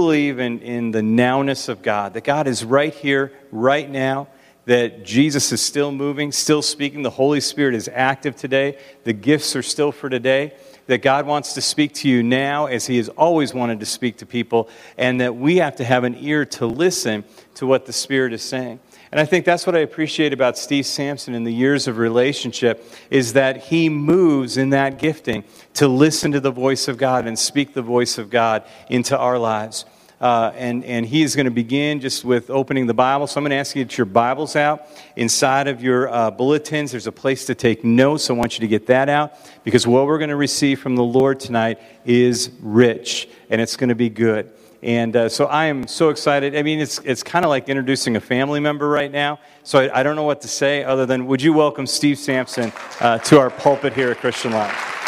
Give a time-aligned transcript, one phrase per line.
[0.00, 4.28] believe in, in the nowness of God, that God is right here, right now,
[4.64, 9.54] that Jesus is still moving, still speaking, the Holy Spirit is active today, the gifts
[9.56, 10.54] are still for today,
[10.86, 14.16] that God wants to speak to you now as He has always wanted to speak
[14.16, 17.22] to people, and that we have to have an ear to listen
[17.56, 18.80] to what the Spirit is saying.
[19.12, 22.84] And I think that's what I appreciate about Steve Sampson in the years of relationship
[23.10, 25.42] is that he moves in that gifting
[25.74, 29.36] to listen to the voice of God and speak the voice of God into our
[29.36, 29.84] lives.
[30.20, 33.26] Uh, and, and he is going to begin just with opening the Bible.
[33.26, 34.86] So I'm going to ask you to get your Bibles out.
[35.16, 38.28] Inside of your uh, bulletins, there's a place to take notes.
[38.28, 41.02] I want you to get that out because what we're going to receive from the
[41.02, 44.52] Lord tonight is rich and it's going to be good.
[44.82, 46.54] And uh, so I am so excited.
[46.56, 49.38] I mean, it's, it's kind of like introducing a family member right now.
[49.62, 52.72] So I, I, don't know what to say other than would you welcome Steve Sampson
[53.00, 54.99] uh, to our pulpit here at Christian Life?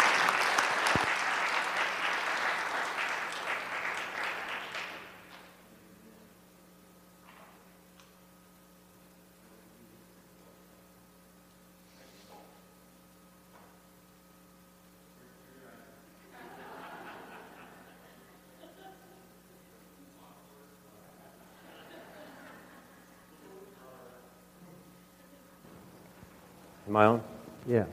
[26.95, 27.23] I on?
[27.67, 27.85] Yeah.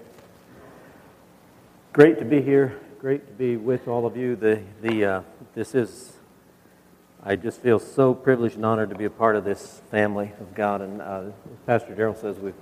[1.93, 2.79] Great to be here.
[3.01, 4.37] Great to be with all of you.
[4.37, 5.23] The, the, uh,
[5.55, 6.12] this is,
[7.23, 10.55] I just feel so privileged and honored to be a part of this family of
[10.55, 10.83] God.
[10.83, 11.23] And uh,
[11.67, 12.53] Pastor Gerald says we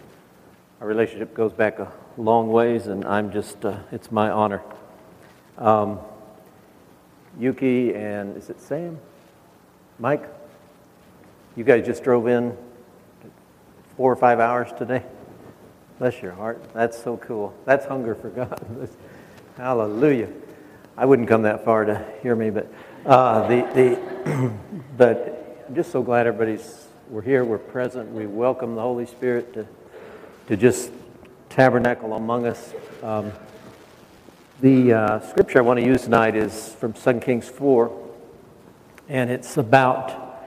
[0.81, 4.63] our relationship goes back a long ways, and I'm just, uh, it's my honor.
[5.57, 5.99] Um,
[7.37, 9.01] Yuki and, is it Sam?
[9.99, 10.23] Mike?
[11.57, 12.57] You guys just drove in
[13.97, 15.03] four or five hours today?
[15.99, 16.63] Bless your heart.
[16.75, 17.53] That's so cool.
[17.65, 18.89] That's hunger for God.
[19.57, 20.29] Hallelujah.
[20.97, 22.73] I wouldn't come that far to hear me, but
[23.05, 23.63] uh, the,
[24.25, 24.53] the
[24.97, 29.53] but I'm just so glad everybody's we're here, we're present, we welcome the Holy Spirit
[29.55, 29.67] to
[30.47, 30.93] to just
[31.49, 32.73] tabernacle among us.
[33.03, 33.33] Um,
[34.61, 38.11] the uh, scripture I want to use tonight is from 2 Kings 4,
[39.09, 40.43] and it's about,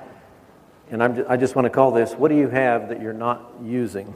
[0.90, 3.54] and I'm, I just want to call this, what do you have that you're not
[3.64, 4.14] using?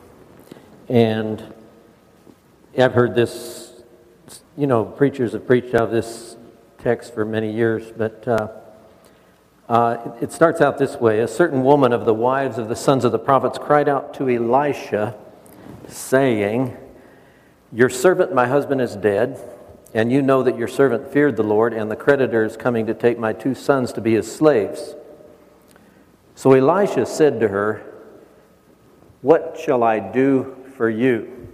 [0.87, 1.51] And
[2.77, 3.73] I've heard this,
[4.55, 6.35] you know, preachers have preached out of this
[6.77, 8.47] text for many years, but uh,
[9.67, 13.03] uh, it starts out this way A certain woman of the wives of the sons
[13.03, 15.17] of the prophets cried out to Elisha,
[15.87, 16.77] saying,
[17.73, 19.39] Your servant, my husband, is dead,
[19.95, 22.93] and you know that your servant feared the Lord, and the creditor is coming to
[22.93, 24.93] take my two sons to be his slaves.
[26.35, 27.83] So Elisha said to her,
[29.23, 31.47] What shall I do for you.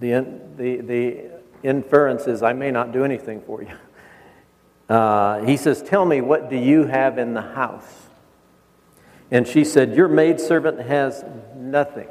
[0.00, 1.30] The, the, the
[1.62, 3.72] inference is, I may not do anything for you.
[4.86, 8.02] Uh, he says, Tell me, what do you have in the house?
[9.30, 11.24] And she said, Your maidservant has
[11.56, 12.08] nothing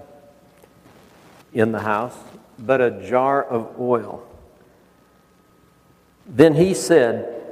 [1.53, 2.17] in the house
[2.57, 4.27] but a jar of oil.
[6.25, 7.43] Then he said,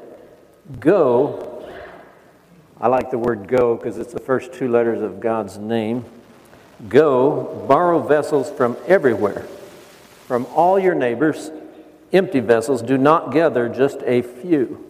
[0.79, 1.69] Go.
[2.79, 6.03] I like the word go because it's the first two letters of God's name.
[6.87, 9.45] Go, borrow vessels from everywhere,
[10.25, 11.51] from all your neighbors,
[12.11, 12.81] empty vessels.
[12.81, 14.87] Do not gather just a few.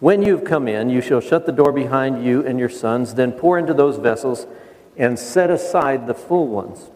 [0.00, 3.30] When you've come in, you shall shut the door behind you and your sons, then
[3.30, 4.46] pour into those vessels
[4.96, 6.90] and set aside the full ones.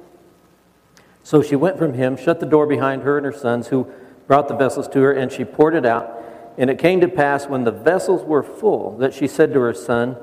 [1.22, 3.90] So she went from him, shut the door behind her and her sons, who
[4.26, 6.22] brought the vessels to her, and she poured it out.
[6.58, 9.74] And it came to pass when the vessels were full that she said to her
[9.74, 10.16] son,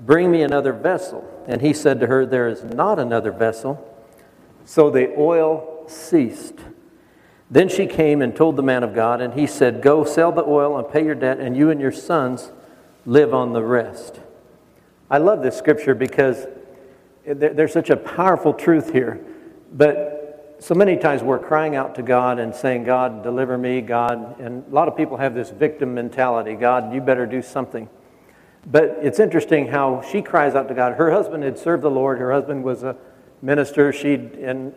[0.00, 1.28] Bring me another vessel.
[1.46, 3.88] And he said to her, There is not another vessel.
[4.64, 6.54] So the oil ceased.
[7.50, 10.44] Then she came and told the man of God, and he said, Go sell the
[10.44, 12.50] oil and pay your debt, and you and your sons
[13.04, 14.20] live on the rest.
[15.10, 16.46] I love this scripture because
[17.26, 19.22] there's such a powerful truth here.
[19.72, 24.40] But so many times we're crying out to God and saying, God, deliver me, God.
[24.40, 27.88] And a lot of people have this victim mentality God, you better do something.
[28.66, 30.94] But it's interesting how she cries out to God.
[30.94, 32.18] Her husband had served the Lord.
[32.18, 32.96] Her husband was a
[33.40, 33.92] minister.
[33.92, 34.72] She'd, and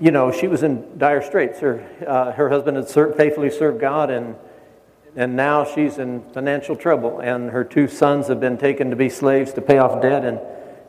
[0.00, 1.58] you know she was in dire straits.
[1.58, 4.36] Her uh, her husband had served, faithfully served God, and
[5.16, 7.18] and now she's in financial trouble.
[7.18, 10.40] And her two sons have been taken to be slaves to pay off debt, and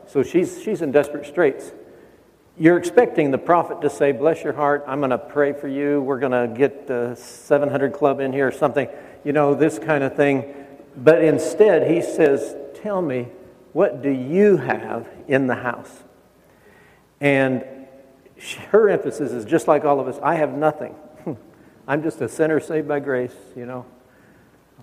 [0.06, 1.72] so she's she's in desperate straits.
[2.56, 4.84] You're expecting the prophet to say, "Bless your heart.
[4.86, 6.00] I'm going to pray for you.
[6.02, 8.88] We're going to get the 700 club in here or something."
[9.24, 10.65] You know this kind of thing
[10.96, 13.28] but instead, he says, Tell me,
[13.72, 16.04] what do you have in the house?
[17.20, 17.64] And
[18.70, 20.94] her emphasis is just like all of us I have nothing.
[21.88, 23.86] I'm just a sinner saved by grace, you know.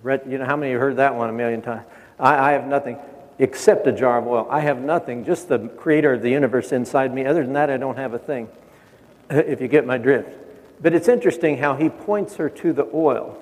[0.05, 1.85] You know, how many you heard that one a million times?
[2.19, 2.97] I, I have nothing
[3.39, 4.47] except a jar of oil.
[4.49, 7.25] I have nothing, just the creator of the universe inside me.
[7.25, 8.49] Other than that, I don't have a thing,
[9.29, 10.37] if you get my drift.
[10.81, 13.37] But it's interesting how he points her to the oil.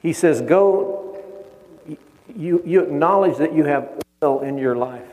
[0.00, 1.01] He says, Go,
[2.34, 5.08] you, you acknowledge that you have oil in your life.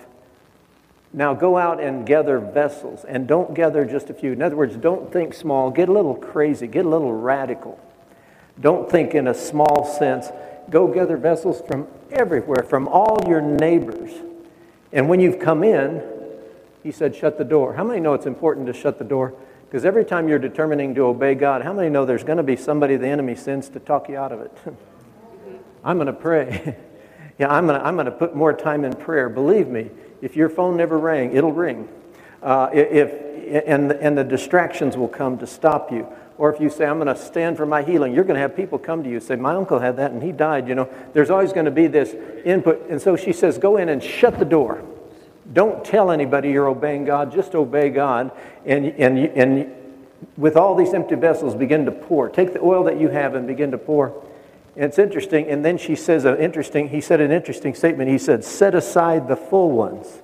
[1.11, 4.31] Now go out and gather vessels, and don't gather just a few.
[4.31, 7.79] In other words, don't think small, get a little crazy, get a little radical.
[8.59, 10.29] Don't think in a small sense.
[10.69, 14.11] Go gather vessels from everywhere, from all your neighbors.
[14.91, 16.03] And when you've come in,
[16.83, 17.73] he said, shut the door.
[17.73, 19.33] How many know it's important to shut the door?
[19.65, 22.55] Because every time you're determining to obey God, how many know there's going to be
[22.55, 24.51] somebody the enemy sends to talk you out of it?
[25.83, 26.75] I'm going to pray.
[27.39, 29.29] yeah, I'm going to, I'm to put more time in prayer.
[29.29, 29.89] Believe me,
[30.21, 31.87] if your phone never rang, it'll ring.
[32.43, 36.05] Uh, if, and, and the distractions will come to stop you.
[36.37, 38.55] Or if you say, I'm going to stand for my healing, you're going to have
[38.55, 40.67] people come to you say, My uncle had that and he died.
[40.67, 42.13] You know, there's always going to be this
[42.45, 42.89] input.
[42.89, 44.83] And so she says, Go in and shut the door.
[45.51, 48.31] Don't tell anybody you're obeying God, just obey God.
[48.65, 49.75] And, and, and
[50.37, 52.29] with all these empty vessels, begin to pour.
[52.29, 54.13] Take the oil that you have and begin to pour.
[54.75, 55.47] It's interesting.
[55.47, 58.09] And then she says an interesting, he said an interesting statement.
[58.09, 60.21] He said, Set aside the full ones.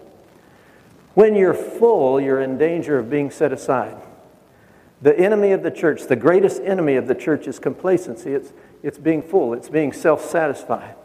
[1.13, 3.95] When you're full, you're in danger of being set aside.
[5.01, 8.33] The enemy of the church, the greatest enemy of the church is complacency.
[8.33, 8.53] It's,
[8.83, 10.95] it's being full, it's being self satisfied.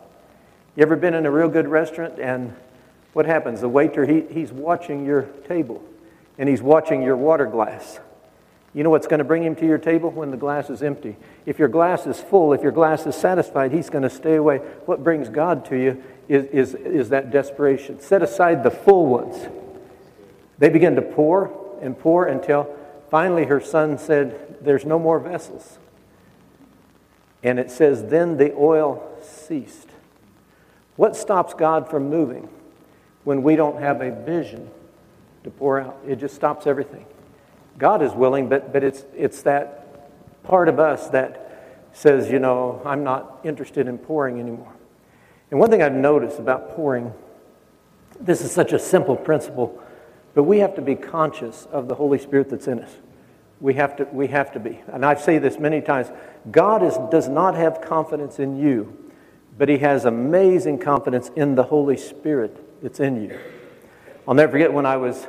[0.77, 2.55] You ever been in a real good restaurant and
[3.13, 3.61] what happens?
[3.61, 5.83] The waiter, he, he's watching your table
[6.39, 8.01] and he's watching your water glass.
[8.73, 11.17] You know what's going to bring him to your table when the glass is empty?
[11.45, 14.59] If your glass is full, if your glass is satisfied, he's going to stay away.
[14.87, 18.01] What brings God to you is, is, is that desperation.
[18.01, 19.49] Set aside the full ones.
[20.59, 22.77] They begin to pour and pour until
[23.11, 25.79] Finally, her son said, There's no more vessels.
[27.43, 29.89] And it says, Then the oil ceased.
[30.97, 32.49] What stops God from moving
[33.25, 34.71] when we don't have a vision
[35.43, 35.99] to pour out?
[36.07, 37.05] It just stops everything.
[37.79, 42.81] God is willing, but, but it's, it's that part of us that says, you know,
[42.85, 44.73] I'm not interested in pouring anymore.
[45.51, 47.13] And one thing I've noticed about pouring,
[48.21, 49.83] this is such a simple principle
[50.35, 52.91] but we have to be conscious of the Holy Spirit that's in us.
[53.61, 54.81] We have to, we have to be.
[54.87, 56.11] And I say this many times
[56.51, 58.97] God is, does not have confidence in you,
[59.59, 63.39] but He has amazing confidence in the Holy Spirit that's in you.
[64.27, 65.27] I'll never forget when I was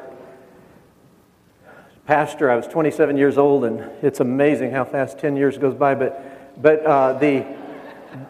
[2.06, 5.96] pastor, I was 27 years old, and it's amazing how fast 10 years goes by.
[5.96, 7.46] But, but uh, the,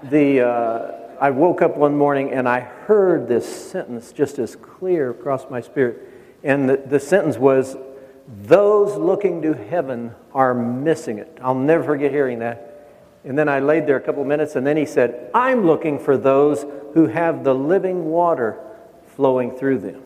[0.03, 5.11] the, uh, I woke up one morning and I heard this sentence just as clear
[5.11, 5.99] across my spirit.
[6.43, 7.77] And the, the sentence was,
[8.43, 11.37] Those looking to heaven are missing it.
[11.41, 12.67] I'll never forget hearing that.
[13.23, 16.17] And then I laid there a couple minutes, and then he said, I'm looking for
[16.17, 18.59] those who have the living water
[19.15, 20.01] flowing through them.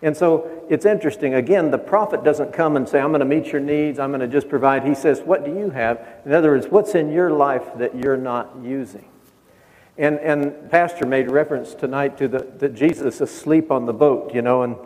[0.00, 1.34] And so it's interesting.
[1.34, 4.20] Again, the prophet doesn't come and say, I'm going to meet your needs, I'm going
[4.20, 4.84] to just provide.
[4.84, 6.06] He says, What do you have?
[6.24, 9.08] In other words, what's in your life that you're not using?
[9.98, 14.42] And, and Pastor made reference tonight to the, that Jesus asleep on the boat, you
[14.42, 14.76] know, and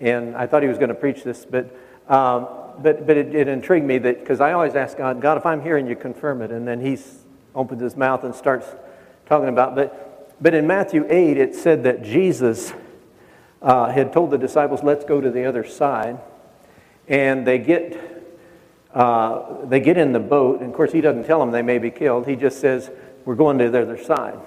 [0.00, 1.66] and I thought he was going to preach this, but,
[2.08, 2.48] um,
[2.78, 5.62] but, but it, it intrigued me that because I always ask God, God, if I'm
[5.62, 6.50] hearing you, confirm it.
[6.50, 6.98] And then he
[7.54, 8.66] opens his mouth and starts
[9.26, 9.74] talking about.
[9.74, 12.72] But, but in Matthew 8, it said that Jesus
[13.62, 16.18] uh, had told the disciples, let's go to the other side.
[17.08, 17.98] And they get,
[18.94, 20.60] uh, they get in the boat.
[20.60, 22.26] And of course, he doesn't tell them they may be killed.
[22.26, 22.90] He just says,
[23.24, 24.38] we're going to the other side.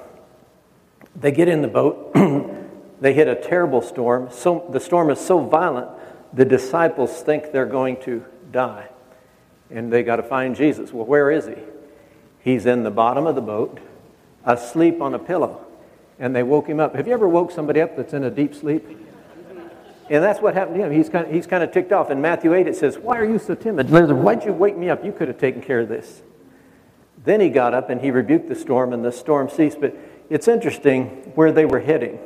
[1.15, 2.11] They get in the boat.
[3.03, 4.29] They hit a terrible storm.
[4.31, 5.89] So, the storm is so violent,
[6.31, 8.87] the disciples think they're going to die.
[9.69, 10.93] And they got to find Jesus.
[10.93, 11.57] Well, where is he?
[12.39, 13.81] He's in the bottom of the boat,
[14.45, 15.65] asleep on a pillow.
[16.19, 16.95] And they woke him up.
[16.95, 18.85] Have you ever woke somebody up that's in a deep sleep?
[20.09, 20.91] And that's what happened to him.
[20.91, 22.11] He's kind, of, he's kind of ticked off.
[22.11, 23.89] In Matthew 8, it says, Why are you so timid?
[23.89, 25.03] Why'd you wake me up?
[25.03, 26.21] You could have taken care of this.
[27.23, 29.79] Then he got up and he rebuked the storm, and the storm ceased.
[29.79, 29.95] But
[30.29, 32.19] it's interesting where they were heading.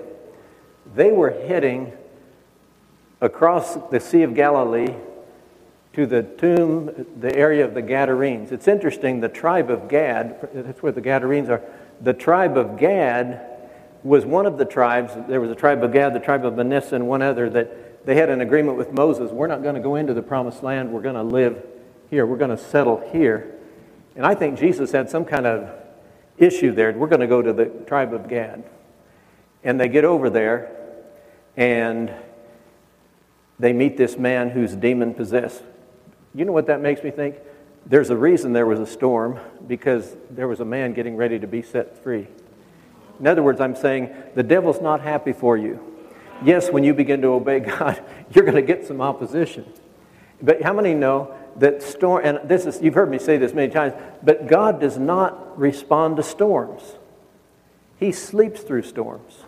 [0.96, 1.94] They were heading
[3.22, 4.94] across the Sea of Galilee
[5.94, 8.51] to the tomb, the area of the Gadarenes.
[8.51, 11.62] It's interesting, the tribe of Gad, that's where the Gadarenes are,
[12.01, 13.47] the tribe of Gad
[14.08, 16.96] was one of the tribes, there was a tribe of Gad, the tribe of Manasseh,
[16.96, 19.32] and one other that they had an agreement with Moses.
[19.32, 21.62] We're not going to go into the promised land, we're going to live
[22.10, 23.54] here, we're going to settle here.
[24.16, 25.70] And I think Jesus had some kind of
[26.38, 26.94] issue there.
[26.94, 28.64] We're going to go to the tribe of Gad.
[29.64, 30.72] And they get over there,
[31.58, 32.14] and
[33.60, 35.64] they meet this man who's demon possessed.
[36.34, 37.36] You know what that makes me think?
[37.86, 41.48] There's a reason there was a storm because there was a man getting ready to
[41.48, 42.28] be set free.
[43.20, 45.80] In other words, I'm saying the devil's not happy for you.
[46.44, 49.72] Yes, when you begin to obey God, you're going to get some opposition.
[50.42, 53.72] But how many know that storm, and this is, you've heard me say this many
[53.72, 56.98] times, but God does not respond to storms.
[58.00, 59.40] He sleeps through storms.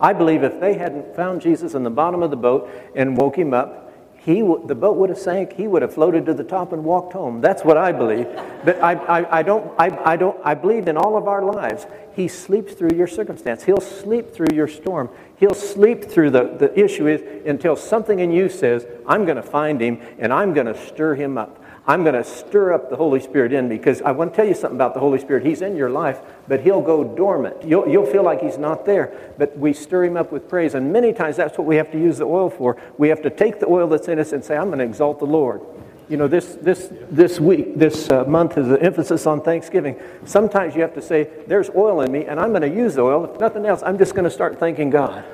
[0.00, 3.36] I believe if they hadn't found Jesus in the bottom of the boat and woke
[3.36, 3.89] him up,
[4.24, 5.54] he w- the boat would have sank.
[5.54, 7.40] He would have floated to the top and walked home.
[7.40, 8.26] That's what I believe.
[8.64, 11.86] But I, I, I, don't, I, I, don't, I believe in all of our lives,
[12.14, 13.64] He sleeps through your circumstance.
[13.64, 15.08] He'll sleep through your storm.
[15.36, 19.42] He'll sleep through the, the issue is until something in you says, I'm going to
[19.42, 21.64] find Him and I'm going to stir Him up.
[21.90, 24.46] I'm going to stir up the Holy Spirit in me because I want to tell
[24.46, 25.44] you something about the Holy Spirit.
[25.44, 27.64] He's in your life, but he'll go dormant.
[27.64, 30.76] You'll, you'll feel like he's not there, but we stir him up with praise.
[30.76, 32.80] And many times that's what we have to use the oil for.
[32.96, 35.18] We have to take the oil that's in us and say, I'm going to exalt
[35.18, 35.62] the Lord.
[36.08, 39.98] You know, this, this, this week, this uh, month is an emphasis on Thanksgiving.
[40.24, 43.02] Sometimes you have to say, There's oil in me, and I'm going to use the
[43.02, 43.24] oil.
[43.24, 45.24] If nothing else, I'm just going to start thanking God.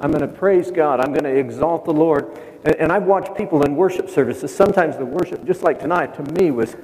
[0.00, 1.00] I'm going to praise God.
[1.00, 2.30] I'm going to exalt the Lord.
[2.66, 4.54] And, and I've watched people in worship services.
[4.54, 6.76] Sometimes the worship, just like tonight, to me was,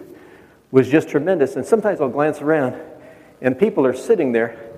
[0.71, 1.57] was just tremendous.
[1.57, 2.77] And sometimes I'll glance around,
[3.41, 4.69] and people are sitting there.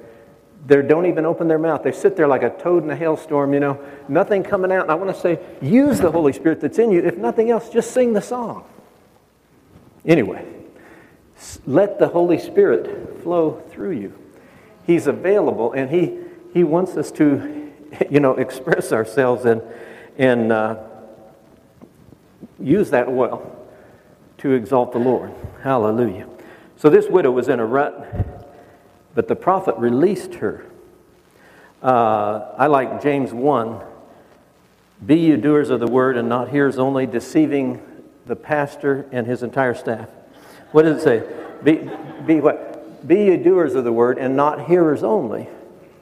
[0.67, 1.83] They don't even open their mouth.
[1.83, 4.83] They sit there like a toad in a hailstorm, you know, nothing coming out.
[4.83, 7.01] And I want to say, use the Holy Spirit that's in you.
[7.01, 8.65] If nothing else, just sing the song.
[10.07, 10.47] Anyway,
[11.67, 14.15] let the Holy Spirit flow through you.
[14.87, 16.19] He's available, and He,
[16.55, 17.71] he wants us to
[18.11, 19.61] you know, express ourselves and,
[20.17, 20.77] and uh,
[22.61, 23.51] use that oil
[24.39, 25.33] to exalt the Lord.
[25.63, 26.29] Hallelujah.
[26.77, 28.45] So this widow was in a rut,
[29.15, 30.67] but the prophet released her.
[31.83, 33.81] Uh, I like James 1
[35.05, 37.81] Be you doers of the word and not hearers only, deceiving
[38.27, 40.09] the pastor and his entire staff.
[40.73, 41.23] What does it say?
[41.63, 41.91] Be,
[42.27, 43.07] be what?
[43.07, 45.49] Be you doers of the word and not hearers only,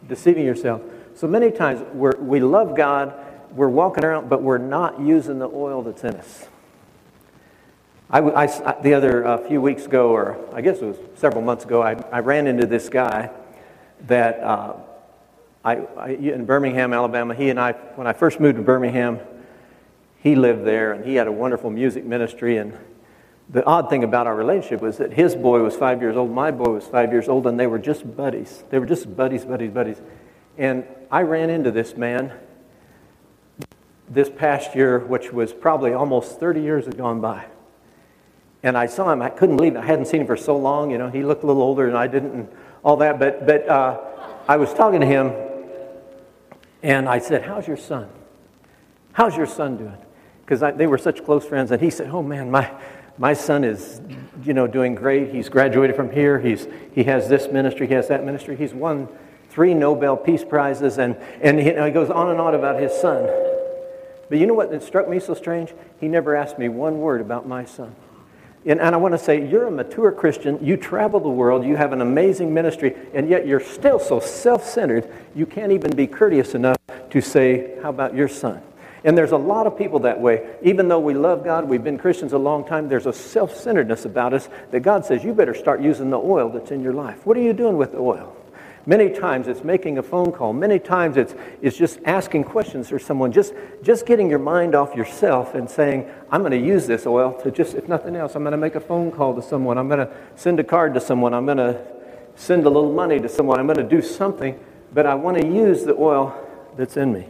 [0.08, 0.82] deceiving yourself.
[1.14, 3.14] So many times we we love God,
[3.54, 6.48] we're walking around, but we're not using the oil that's in us.
[8.10, 11.64] I, I, the other uh, few weeks ago, or I guess it was several months
[11.64, 13.30] ago, I, I ran into this guy
[14.06, 14.74] that uh,
[15.64, 17.34] I, I, in Birmingham, Alabama.
[17.34, 19.18] He and I, when I first moved to Birmingham,
[20.22, 22.58] he lived there and he had a wonderful music ministry.
[22.58, 22.76] And
[23.48, 26.50] the odd thing about our relationship was that his boy was five years old, my
[26.50, 28.62] boy was five years old, and they were just buddies.
[28.70, 30.02] They were just buddies, buddies, buddies.
[30.58, 32.32] And I ran into this man
[34.08, 37.46] this past year, which was probably almost 30 years had gone by.
[38.62, 39.22] And I saw him.
[39.22, 39.78] I couldn't believe it.
[39.78, 40.90] I hadn't seen him for so long.
[40.90, 42.48] You know, he looked a little older than I didn't and
[42.84, 43.18] all that.
[43.18, 44.00] But, but uh,
[44.46, 45.32] I was talking to him,
[46.82, 48.08] and I said, How's your son?
[49.12, 49.98] How's your son doing?
[50.44, 51.70] Because they were such close friends.
[51.70, 52.70] And he said, Oh, man, my,
[53.18, 54.00] my son is,
[54.44, 55.34] you know, doing great.
[55.34, 56.38] He's graduated from here.
[56.38, 57.88] He's, he has this ministry.
[57.88, 58.56] He has that ministry.
[58.56, 59.08] He's won
[59.50, 63.28] three Nobel Peace Prizes, and, and he, he goes on and on about his son.
[64.32, 65.74] But you know what that struck me so strange?
[66.00, 67.94] He never asked me one word about my son.
[68.64, 70.58] And, and I want to say, you're a mature Christian.
[70.64, 71.66] You travel the world.
[71.66, 72.96] You have an amazing ministry.
[73.12, 76.78] And yet you're still so self centered, you can't even be courteous enough
[77.10, 78.62] to say, How about your son?
[79.04, 80.56] And there's a lot of people that way.
[80.62, 84.06] Even though we love God, we've been Christians a long time, there's a self centeredness
[84.06, 87.26] about us that God says, You better start using the oil that's in your life.
[87.26, 88.34] What are you doing with the oil?
[88.84, 90.52] Many times it's making a phone call.
[90.52, 94.96] Many times it's, it's just asking questions for someone, just, just getting your mind off
[94.96, 98.42] yourself and saying, I'm going to use this oil to just, if nothing else, I'm
[98.42, 99.78] going to make a phone call to someone.
[99.78, 101.32] I'm going to send a card to someone.
[101.32, 101.80] I'm going to
[102.34, 103.60] send a little money to someone.
[103.60, 104.58] I'm going to do something,
[104.92, 106.36] but I want to use the oil
[106.76, 107.28] that's in me.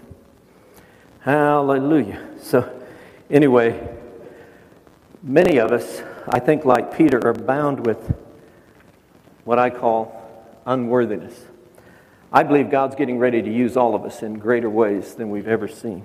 [1.21, 2.30] Hallelujah.
[2.40, 2.82] So,
[3.28, 3.94] anyway,
[5.23, 8.14] many of us, I think, like Peter, are bound with
[9.44, 10.22] what I call
[10.66, 11.47] unworthiness.
[12.33, 15.49] I believe God's getting ready to use all of us in greater ways than we've
[15.49, 16.04] ever seen.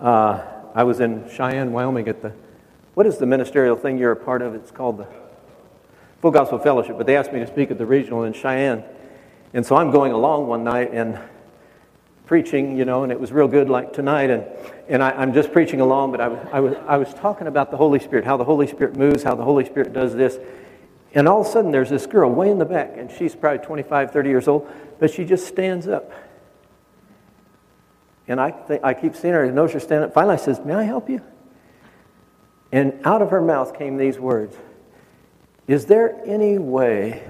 [0.00, 0.42] Uh,
[0.74, 2.32] I was in Cheyenne, Wyoming at the,
[2.94, 4.54] what is the ministerial thing you're a part of?
[4.54, 5.06] It's called the
[6.22, 8.84] Full Gospel Fellowship, but they asked me to speak at the regional in Cheyenne.
[9.52, 11.18] And so I'm going along one night and
[12.26, 14.30] preaching, you know, and it was real good like tonight.
[14.30, 14.44] And,
[14.88, 17.76] and I, am just preaching along, but I I, was, I was talking about the
[17.76, 20.38] Holy Spirit, how the Holy Spirit moves, how the Holy Spirit does this.
[21.14, 23.64] And all of a sudden, there's this girl way in the back, and she's probably
[23.64, 26.12] 25, 30 years old, but she just stands up.
[28.26, 30.14] And I, th- I keep seeing her, I know she's standing up.
[30.14, 31.22] Finally, I says, May I help you?
[32.70, 34.54] And out of her mouth came these words
[35.66, 37.26] Is there any way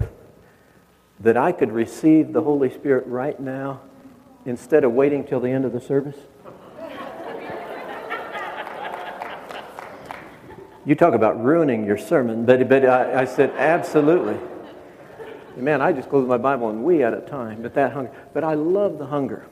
[1.21, 3.81] that I could receive the Holy Spirit right now
[4.45, 6.17] instead of waiting till the end of the service?
[10.89, 14.39] You talk about ruining your sermon, but, but I, I said, absolutely.
[15.55, 18.11] Man, I just closed my Bible and we at a time, but that hunger.
[18.33, 19.45] But I love the hunger.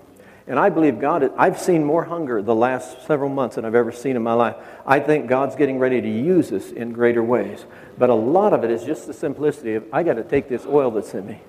[0.47, 3.93] And I believe God, I've seen more hunger the last several months than I've ever
[3.93, 4.57] seen in my life.
[4.87, 7.67] I think God's getting ready to use us in greater ways.
[7.99, 10.65] But a lot of it is just the simplicity of, I got to take this
[10.65, 11.43] oil that's in me.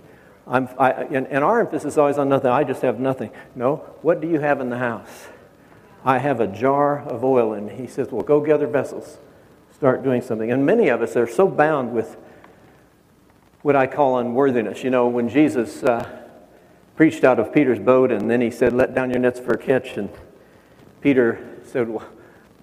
[0.45, 2.51] I'm, I, and, and our emphasis is always on nothing.
[2.51, 3.31] I just have nothing.
[3.55, 5.27] No, what do you have in the house?
[6.03, 7.75] I have a jar of oil in me.
[7.75, 9.19] He says, Well, go gather vessels.
[9.77, 10.51] Start doing something.
[10.51, 12.17] And many of us are so bound with
[13.61, 14.83] what I call unworthiness.
[14.83, 15.83] You know, when Jesus.
[15.83, 16.23] Uh,
[16.97, 19.57] preached out of Peter's boat, and then he said, Let down your nets for a
[19.57, 19.95] catch.
[19.95, 20.09] And
[20.99, 22.05] Peter said, well,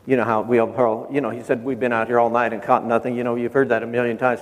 [0.04, 2.52] You know how we all, you know, he said, We've been out here all night
[2.52, 3.16] and caught nothing.
[3.16, 4.40] You know, you've heard that a million times.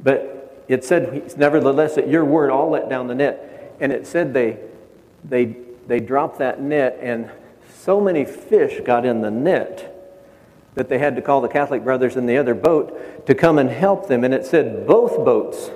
[0.00, 3.74] But it said, Nevertheless, at your word, I'll let down the net.
[3.80, 4.58] And it said they,
[5.24, 5.56] they,
[5.88, 7.28] they dropped that net, and
[7.74, 9.91] so many fish got in the net
[10.74, 13.68] that they had to call the Catholic brothers in the other boat to come and
[13.68, 14.24] help them.
[14.24, 15.70] And it said both boats,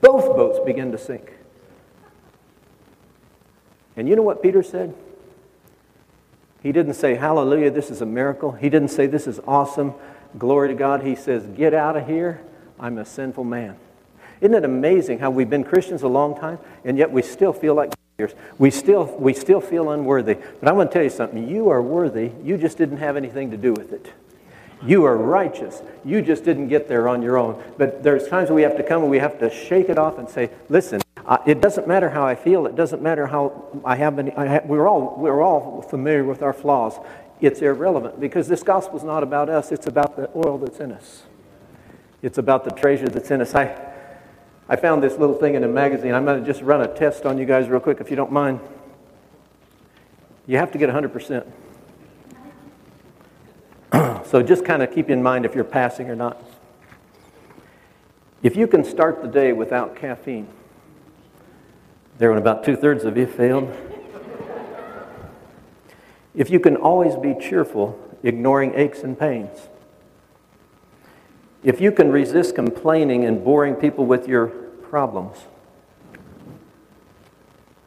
[0.00, 1.32] both boats began to sink.
[3.96, 4.94] And you know what Peter said?
[6.62, 8.52] He didn't say, Hallelujah, this is a miracle.
[8.52, 9.94] He didn't say, This is awesome.
[10.38, 11.02] Glory to God.
[11.02, 12.40] He says, Get out of here.
[12.78, 13.76] I'm a sinful man.
[14.40, 17.74] Isn't it amazing how we've been Christians a long time and yet we still feel
[17.74, 18.54] like failures?
[18.58, 20.34] We still, we still feel unworthy.
[20.34, 21.48] But I want to tell you something.
[21.48, 22.32] You are worthy.
[22.42, 24.12] You just didn't have anything to do with it.
[24.82, 25.82] You are righteous.
[26.04, 27.62] You just didn't get there on your own.
[27.76, 30.28] But there's times we have to come and we have to shake it off and
[30.28, 32.66] say, Listen, uh, it doesn't matter how I feel.
[32.66, 34.32] It doesn't matter how I have any.
[34.32, 36.98] I have, we're, all, we're all familiar with our flaws.
[37.42, 39.70] It's irrelevant because this gospel is not about us.
[39.70, 41.24] It's about the oil that's in us.
[42.22, 43.54] It's about the treasure that's in us.
[43.54, 43.89] I,
[44.70, 46.14] I found this little thing in a magazine.
[46.14, 48.30] I'm going to just run a test on you guys real quick, if you don't
[48.30, 48.60] mind.
[50.46, 51.44] You have to get 100%.
[54.26, 56.40] so just kind of keep in mind if you're passing or not.
[58.44, 60.46] If you can start the day without caffeine,
[62.18, 63.76] there when about two thirds of you failed.
[66.32, 69.68] if you can always be cheerful, ignoring aches and pains.
[71.64, 74.59] If you can resist complaining and boring people with your
[74.90, 75.38] problems.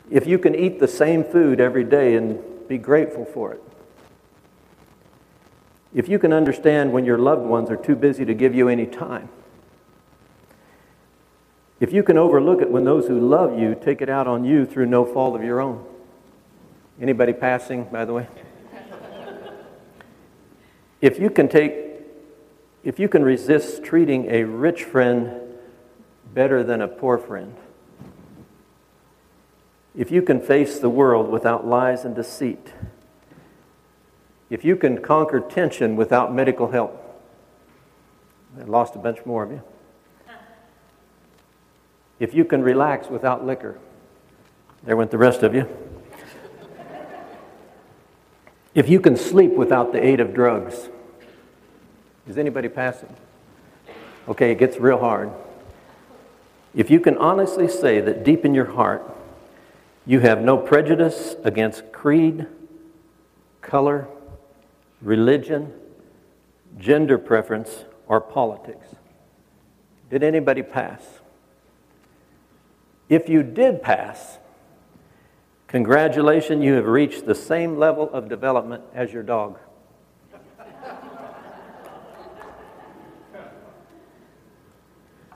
[0.09, 2.39] If you can eat the same food every day and
[2.69, 3.61] be grateful for it.
[5.93, 8.87] If you can understand when your loved ones are too busy to give you any
[8.87, 9.29] time.
[11.79, 14.65] If you can overlook it when those who love you take it out on you
[14.65, 15.85] through no fault of your own.
[17.01, 18.27] Anybody passing, by the way?
[21.01, 21.75] if you can take
[22.83, 25.42] if you can resist treating a rich friend
[26.33, 27.55] better than a poor friend,
[29.95, 32.73] if you can face the world without lies and deceit,
[34.49, 36.99] if you can conquer tension without medical help,
[38.59, 39.61] I lost a bunch more of you
[42.23, 43.77] if you can relax without liquor.
[44.83, 45.67] There went the rest of you.
[48.73, 50.87] if you can sleep without the aid of drugs.
[52.25, 53.13] Is anybody passing?
[54.29, 55.31] Okay, it gets real hard.
[56.75, 59.13] If you can honestly say that deep in your heart
[60.05, 62.45] you have no prejudice against creed,
[63.61, 64.07] color,
[65.01, 65.71] religion,
[66.77, 68.87] gender preference, or politics.
[70.09, 71.01] Did anybody pass?
[73.07, 74.39] If you did pass,
[75.67, 79.57] congratulations, you have reached the same level of development as your dog.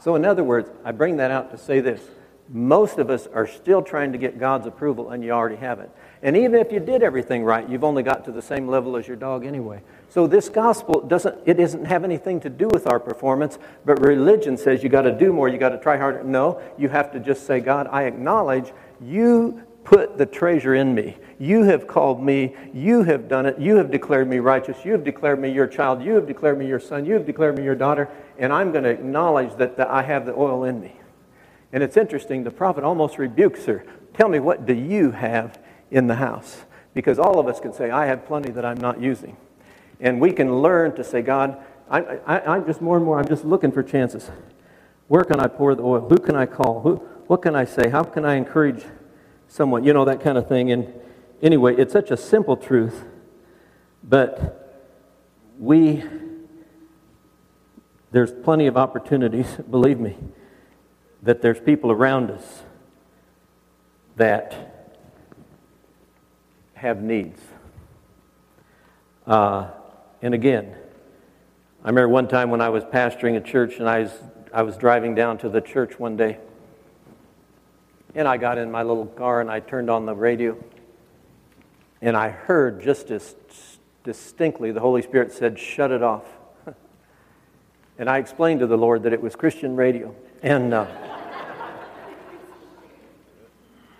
[0.07, 1.99] So, in other words, I bring that out to say this.
[2.47, 5.89] Most of us are still trying to get God's approval, and you already have it.
[6.23, 9.05] And even if you did everything right, you've only got to the same level as
[9.05, 9.81] your dog anyway.
[10.07, 14.55] So this gospel doesn't it doesn't have anything to do with our performance, but religion
[14.55, 16.23] says you got to do more, you got to try harder.
[16.23, 21.17] No, you have to just say, God, I acknowledge you put the treasure in me.
[21.39, 22.55] You have called me.
[22.73, 23.59] You have done it.
[23.59, 24.83] You have declared me righteous.
[24.83, 26.03] You have declared me your child.
[26.03, 27.05] You have declared me your son.
[27.05, 28.09] You have declared me your daughter.
[28.37, 30.95] And I'm going to acknowledge that the, I have the oil in me.
[31.73, 33.85] And it's interesting, the prophet almost rebukes her.
[34.13, 35.59] Tell me, what do you have
[35.91, 36.63] in the house?
[36.93, 39.37] Because all of us can say, I have plenty that I'm not using.
[39.99, 41.57] And we can learn to say, God,
[41.89, 44.29] I, I, I'm just more and more, I'm just looking for chances.
[45.07, 46.07] Where can I pour the oil?
[46.07, 46.81] Who can I call?
[46.81, 46.95] Who,
[47.27, 47.89] what can I say?
[47.89, 48.83] How can I encourage
[49.47, 49.83] someone?
[49.83, 50.71] You know, that kind of thing.
[50.71, 50.93] And
[51.41, 53.03] anyway, it's such a simple truth,
[54.03, 54.85] but
[55.59, 56.03] we,
[58.11, 60.17] there's plenty of opportunities, believe me,
[61.23, 62.63] that there's people around us
[64.15, 64.93] that
[66.73, 67.41] have needs.
[69.25, 69.69] Uh,
[70.21, 70.75] and again,
[71.83, 74.11] I remember one time when I was pastoring a church and I was,
[74.53, 76.37] I was driving down to the church one day.
[78.15, 80.57] And I got in my little car and I turned on the radio.
[82.01, 83.35] And I heard just as
[84.03, 86.25] distinctly the Holy Spirit said, Shut it off.
[87.97, 90.15] And I explained to the Lord that it was Christian radio.
[90.43, 90.87] And, uh,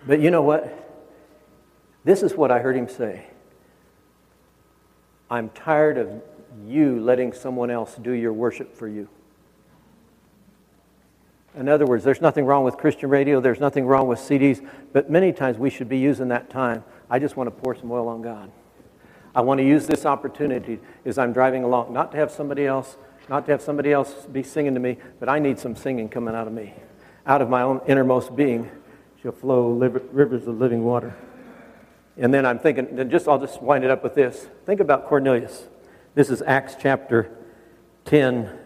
[0.06, 0.74] but you know what?
[2.04, 3.26] This is what I heard him say
[5.30, 6.22] I'm tired of
[6.66, 9.08] you letting someone else do your worship for you.
[11.56, 15.10] In other words, there's nothing wrong with Christian radio, there's nothing wrong with CDs, but
[15.10, 16.84] many times we should be using that time.
[17.10, 18.50] I just want to pour some oil on God.
[19.34, 22.96] I want to use this opportunity as I'm driving along, not to have somebody else,
[23.28, 26.34] not to have somebody else be singing to me, but I need some singing coming
[26.34, 26.74] out of me.
[27.26, 28.70] Out of my own innermost being
[29.22, 31.14] shall flow rivers of living water.
[32.16, 34.48] And then I'm thinking, then just I'll just wind it up with this.
[34.66, 35.68] Think about Cornelius.
[36.14, 37.30] This is Acts chapter
[38.06, 38.58] 10.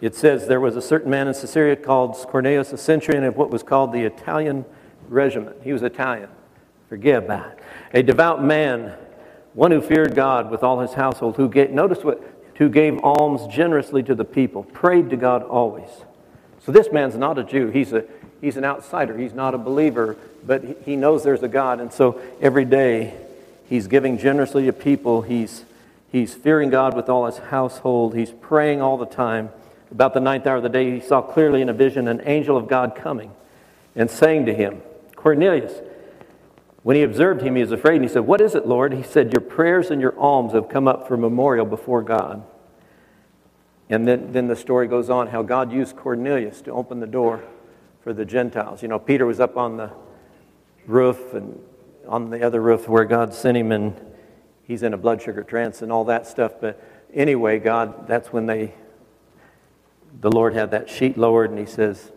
[0.00, 3.50] It says there was a certain man in Caesarea called Cornelius, a centurion of what
[3.50, 4.64] was called the Italian
[5.08, 5.56] regiment.
[5.62, 6.28] He was Italian.
[6.94, 7.58] About it.
[7.94, 8.94] A devout man,
[9.54, 12.22] one who feared God with all his household, who gave, notice what,
[12.56, 15.88] who gave alms generously to the people, prayed to God always.
[16.64, 17.68] So this man's not a Jew.
[17.68, 18.04] He's, a,
[18.40, 19.18] he's an outsider.
[19.18, 21.80] He's not a believer, but he knows there's a God.
[21.80, 23.14] And so every day
[23.68, 25.22] he's giving generously to people.
[25.22, 25.64] He's,
[26.10, 28.14] he's fearing God with all his household.
[28.14, 29.50] He's praying all the time.
[29.90, 32.56] About the ninth hour of the day, he saw clearly in a vision an angel
[32.56, 33.32] of God coming
[33.94, 34.80] and saying to him,
[35.16, 35.72] Cornelius.
[36.82, 38.92] When he observed him, he was afraid and he said, What is it, Lord?
[38.92, 42.44] He said, Your prayers and your alms have come up for memorial before God.
[43.88, 47.44] And then, then the story goes on how God used Cornelius to open the door
[48.02, 48.82] for the Gentiles.
[48.82, 49.90] You know, Peter was up on the
[50.86, 51.60] roof and
[52.08, 53.94] on the other roof where God sent him, and
[54.64, 56.54] he's in a blood sugar trance and all that stuff.
[56.60, 56.82] But
[57.14, 58.74] anyway, God, that's when they,
[60.20, 62.10] the Lord had that sheet lowered, and he says,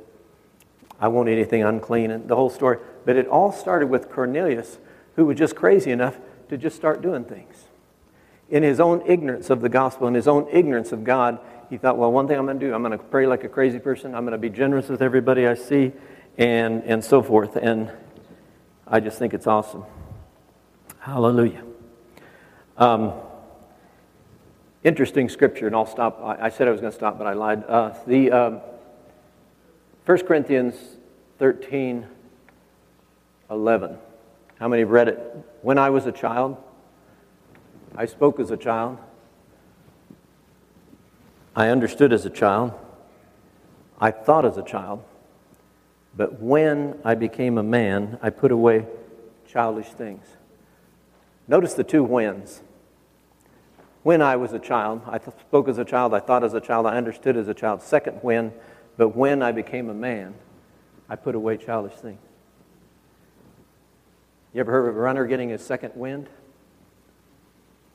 [0.99, 2.79] I eat anything unclean, and the whole story.
[3.05, 4.79] But it all started with Cornelius,
[5.15, 6.17] who was just crazy enough
[6.49, 7.65] to just start doing things.
[8.49, 11.39] In his own ignorance of the gospel, in his own ignorance of God,
[11.69, 13.49] he thought, well, one thing I'm going to do, I'm going to pray like a
[13.49, 14.13] crazy person.
[14.13, 15.93] I'm going to be generous with everybody I see,
[16.37, 17.55] and, and so forth.
[17.55, 17.91] And
[18.87, 19.83] I just think it's awesome.
[20.99, 21.63] Hallelujah.
[22.77, 23.13] Um,
[24.83, 26.19] interesting scripture, and I'll stop.
[26.21, 27.63] I, I, said I was going to stop, but I lied.
[27.67, 28.61] Uh, the um,
[30.05, 30.75] 1 Corinthians
[31.39, 32.05] 13
[33.49, 33.97] 11.
[34.59, 35.19] How many have read it?
[35.61, 36.57] When I was a child,
[37.95, 38.97] I spoke as a child.
[41.55, 42.73] I understood as a child.
[43.99, 45.03] I thought as a child.
[46.15, 48.87] But when I became a man, I put away
[49.47, 50.25] childish things.
[51.47, 52.61] Notice the two whens.
[54.03, 56.85] When I was a child, I spoke as a child, I thought as a child,
[56.85, 57.81] I understood as a child.
[57.81, 58.53] Second when,
[58.97, 60.35] but when I became a man,
[61.09, 62.19] I put away childish things.
[64.55, 66.29] You ever heard of a runner getting his second wind?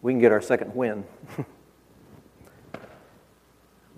[0.02, 1.04] We can get our second wind.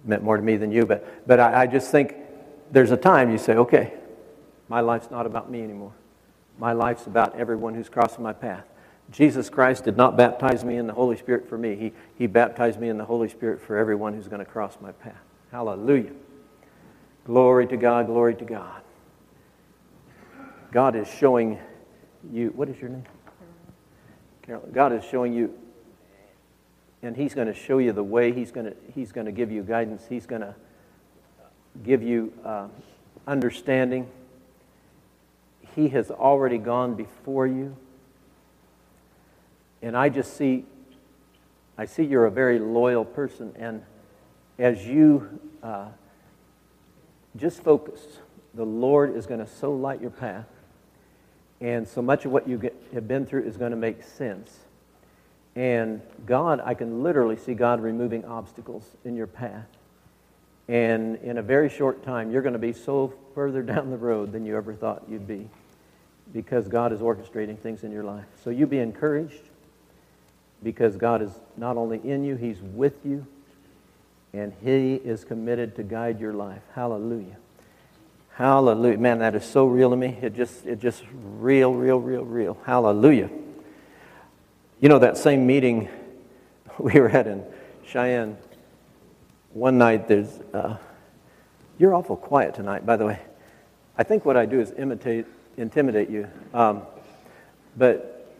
[0.05, 2.14] meant more to me than you, but, but I, I just think
[2.70, 3.94] there's a time you say, okay,
[4.68, 5.92] my life's not about me anymore.
[6.57, 8.64] My life's about everyone who's crossing my path.
[9.11, 11.75] Jesus Christ did not baptize me in the Holy Spirit for me.
[11.75, 14.92] He, he baptized me in the Holy Spirit for everyone who's going to cross my
[14.92, 15.20] path.
[15.51, 16.12] Hallelujah.
[17.27, 18.83] Glory to God, glory to God.
[20.70, 21.59] God is showing
[22.30, 23.04] you, what is your name?
[24.42, 24.72] Carolyn.
[24.72, 25.54] God is showing you
[27.02, 28.32] and He's going to show you the way.
[28.32, 30.04] He's going to, he's going to give you guidance.
[30.08, 30.54] He's going to
[31.85, 32.68] give you uh,
[33.26, 34.08] understanding.
[35.74, 37.76] He has already gone before you.
[39.80, 40.64] And I just see,
[41.76, 43.52] I see you're a very loyal person.
[43.56, 43.82] And
[44.58, 45.88] as you uh,
[47.37, 48.00] just focus,
[48.54, 50.46] the Lord is going to so light your path.
[51.62, 54.59] And so much of what you get, have been through is going to make sense.
[55.55, 59.68] And God, I can literally see God removing obstacles in your path.
[60.66, 64.33] And in a very short time, you're going to be so further down the road
[64.33, 65.48] than you ever thought you'd be
[66.33, 68.25] because God is orchestrating things in your life.
[68.42, 69.42] So you be encouraged
[70.64, 73.27] because God is not only in you, He's with you,
[74.33, 76.62] and He is committed to guide your life.
[76.75, 77.37] Hallelujah.
[78.35, 78.99] Hallelujah.
[78.99, 80.18] Man, that is so real to me.
[80.23, 82.57] It just, it just real, real, real, real.
[82.64, 83.31] Hallelujah.
[84.81, 85.88] You know, that same meeting
[86.79, 87.45] we were at in
[87.85, 88.38] Cheyenne,
[89.53, 90.77] one night there's, uh,
[91.79, 93.21] you're awful quiet tonight, by the way.
[93.99, 95.27] I think what I do is imitate,
[95.59, 96.27] intimidate you.
[96.55, 96.83] Um,
[97.77, 98.33] but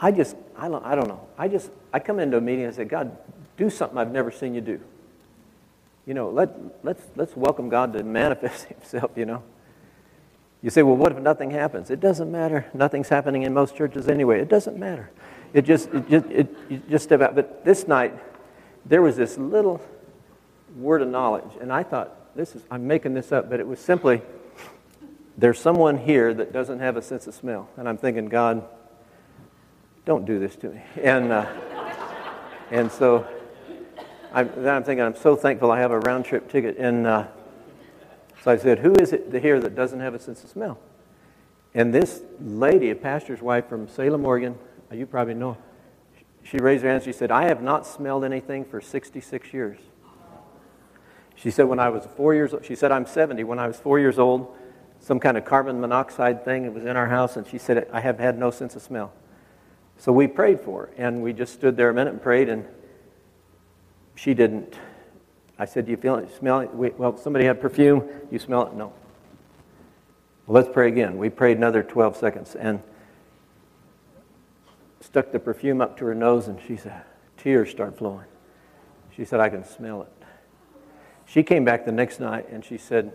[0.00, 1.28] I just, I don't, I don't know.
[1.36, 3.16] I just, I come into a meeting and say, God,
[3.58, 4.80] do something I've never seen you do.
[6.06, 6.50] You know, let,
[6.84, 9.42] let's, let's welcome God to manifest himself, you know.
[10.62, 11.90] You say, well, what if nothing happens?
[11.90, 12.66] It doesn't matter.
[12.72, 14.40] Nothing's happening in most churches anyway.
[14.40, 15.10] It doesn't matter.
[15.52, 17.34] It just, it just, it, just step out.
[17.34, 18.14] But this night,
[18.86, 19.80] there was this little
[20.76, 23.78] word of knowledge, and I thought, this is, I'm making this up, but it was
[23.78, 24.22] simply,
[25.36, 27.68] there's someone here that doesn't have a sense of smell.
[27.76, 28.64] And I'm thinking, God,
[30.04, 30.82] don't do this to me.
[31.02, 31.46] And, uh,
[32.70, 33.26] and so
[34.34, 36.78] I'm, then I'm thinking, I'm so thankful I have a round trip ticket.
[36.78, 37.26] And uh,
[38.42, 40.78] so I said, Who is it here that doesn't have a sense of smell?
[41.74, 44.58] And this lady, a pastor's wife from Salem, Oregon,
[44.90, 45.56] uh, you probably know,
[46.42, 49.78] she raised her hand and she said, I have not smelled anything for 66 years.
[51.34, 53.44] She said, when I was four years old, she said, I'm 70.
[53.44, 54.54] When I was four years old,
[55.00, 58.18] some kind of carbon monoxide thing was in our house, and she said, I have
[58.18, 59.12] had no sense of smell.
[59.96, 62.66] So we prayed for her, and we just stood there a minute and prayed, and
[64.14, 64.76] she didn't.
[65.58, 66.34] I said, Do you feel it?
[66.36, 66.70] Smell it?
[66.74, 68.08] well, somebody had perfume.
[68.30, 68.74] You smell it?
[68.74, 68.92] No.
[70.46, 71.18] Well, let's pray again.
[71.18, 72.82] We prayed another 12 seconds and
[75.00, 77.02] stuck the perfume up to her nose, and she said,
[77.36, 78.26] Tears start flowing.
[79.14, 80.08] She said, I can smell it.
[81.26, 83.12] She came back the next night and she said,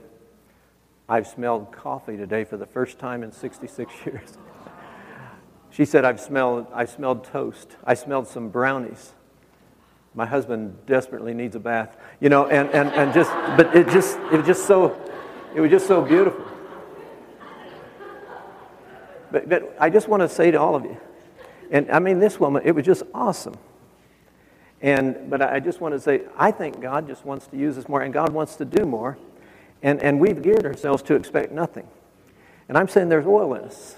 [1.10, 4.38] I've smelled coffee today for the first time in 66 years.
[5.70, 7.78] she said, I've smelled, I smelled toast.
[7.84, 9.14] I smelled some brownies
[10.18, 14.18] my husband desperately needs a bath you know and, and, and just but it just
[14.32, 15.00] it was just so
[15.56, 16.44] it was just so beautiful.
[19.32, 20.98] But, but i just want to say to all of you
[21.70, 23.58] and i mean this woman it was just awesome.
[24.82, 27.88] And but i just want to say i think god just wants to use us
[27.88, 29.18] more and god wants to do more.
[29.84, 31.88] And and we've geared ourselves to expect nothing.
[32.68, 33.98] And i'm saying there's oil in us.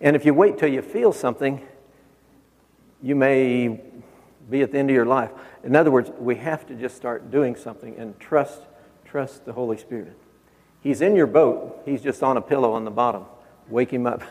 [0.00, 1.64] And if you wait till you feel something
[3.02, 3.80] you may
[4.48, 5.30] be at the end of your life.
[5.64, 8.62] In other words, we have to just start doing something and trust,
[9.04, 10.16] trust the Holy Spirit.
[10.80, 11.82] He's in your boat.
[11.84, 13.24] He's just on a pillow on the bottom.
[13.68, 14.22] Wake him up.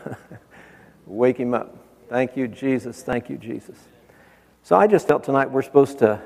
[1.06, 1.76] Wake him up.
[2.08, 3.02] Thank you, Jesus.
[3.02, 3.76] Thank you, Jesus.
[4.62, 6.20] So I just felt tonight we're supposed to,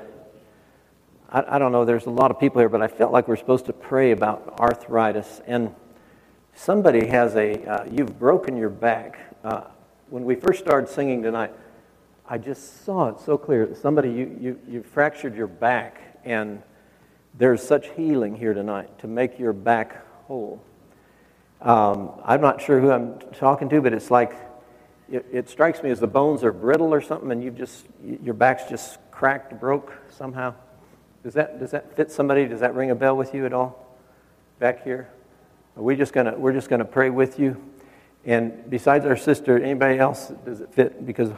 [1.29, 3.35] I, I don't know, there's a lot of people here, but I felt like we're
[3.35, 5.41] supposed to pray about arthritis.
[5.45, 5.75] And
[6.53, 9.19] somebody has a, uh, you've broken your back.
[9.43, 9.63] Uh,
[10.09, 11.51] when we first started singing tonight,
[12.31, 13.75] I just saw it so clear.
[13.75, 16.63] Somebody, you, you, you fractured your back, and
[17.37, 20.63] there's such healing here tonight to make your back whole.
[21.59, 24.33] Um, I'm not sure who I'm talking to, but it's like
[25.11, 28.33] it, it, strikes me as the bones are brittle or something, and you've just your
[28.33, 30.53] back's just cracked, broke somehow.
[31.23, 32.47] Does that does that fit somebody?
[32.47, 33.97] Does that ring a bell with you at all?
[34.57, 35.09] Back here,
[35.75, 37.61] are we just gonna we're just gonna pray with you.
[38.23, 41.05] And besides our sister, anybody else does it fit?
[41.05, 41.31] Because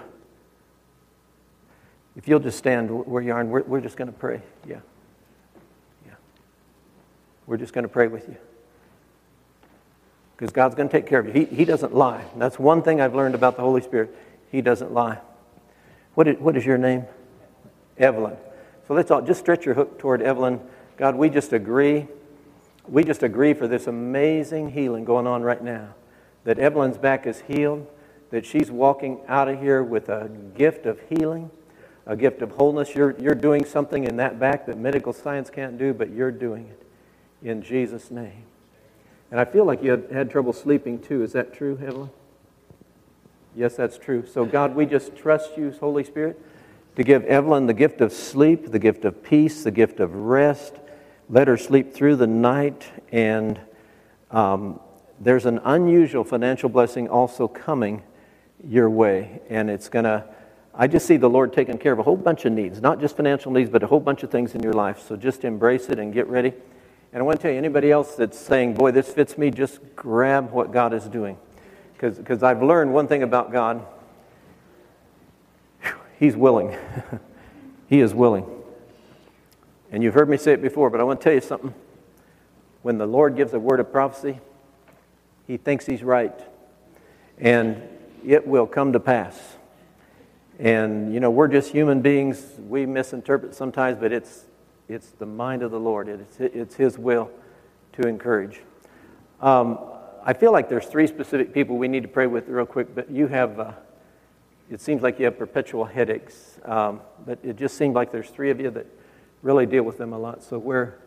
[2.15, 4.41] if you'll just stand where you are, and we're, we're just going to pray.
[4.67, 4.79] Yeah.
[6.05, 6.13] Yeah.
[7.47, 8.37] We're just going to pray with you.
[10.35, 11.33] Because God's going to take care of you.
[11.33, 12.25] He, he doesn't lie.
[12.37, 14.15] That's one thing I've learned about the Holy Spirit.
[14.51, 15.19] He doesn't lie.
[16.15, 17.05] What is, what is your name?
[17.97, 18.37] Evelyn.
[18.87, 20.59] So let's all just stretch your hook toward Evelyn.
[20.97, 22.07] God, we just agree.
[22.87, 25.95] We just agree for this amazing healing going on right now.
[26.43, 27.87] That Evelyn's back is healed,
[28.29, 31.49] that she's walking out of here with a gift of healing
[32.05, 32.93] a gift of wholeness.
[32.95, 36.67] You're, you're doing something in that back that medical science can't do, but you're doing
[36.67, 38.43] it in Jesus' name.
[39.31, 41.23] And I feel like you had, had trouble sleeping too.
[41.23, 42.09] Is that true, Evelyn?
[43.55, 44.25] Yes, that's true.
[44.25, 46.39] So, God, we just trust you, Holy Spirit,
[46.95, 50.75] to give Evelyn the gift of sleep, the gift of peace, the gift of rest.
[51.29, 52.85] Let her sleep through the night.
[53.11, 53.59] And
[54.31, 54.79] um,
[55.19, 58.03] there's an unusual financial blessing also coming
[58.67, 59.41] your way.
[59.49, 60.25] And it's going to
[60.75, 63.15] I just see the Lord taking care of a whole bunch of needs, not just
[63.15, 65.05] financial needs, but a whole bunch of things in your life.
[65.07, 66.53] So just embrace it and get ready.
[67.11, 69.79] And I want to tell you, anybody else that's saying, boy, this fits me, just
[69.95, 71.37] grab what God is doing.
[71.97, 73.85] Because I've learned one thing about God
[76.23, 76.77] He's willing.
[77.87, 78.45] he is willing.
[79.91, 81.73] And you've heard me say it before, but I want to tell you something.
[82.81, 84.39] When the Lord gives a word of prophecy,
[85.47, 86.39] He thinks He's right.
[87.37, 87.81] And
[88.25, 89.52] it will come to pass.
[90.59, 92.45] And, you know, we're just human beings.
[92.67, 94.45] We misinterpret sometimes, but it's,
[94.87, 96.07] it's the mind of the Lord.
[96.07, 97.31] It's, it's His will
[97.93, 98.61] to encourage.
[99.41, 99.79] Um,
[100.23, 103.09] I feel like there's three specific people we need to pray with real quick, but
[103.09, 103.71] you have, uh,
[104.69, 106.59] it seems like you have perpetual headaches.
[106.63, 108.85] Um, but it just seemed like there's three of you that
[109.41, 110.43] really deal with them a lot.
[110.43, 110.99] So where,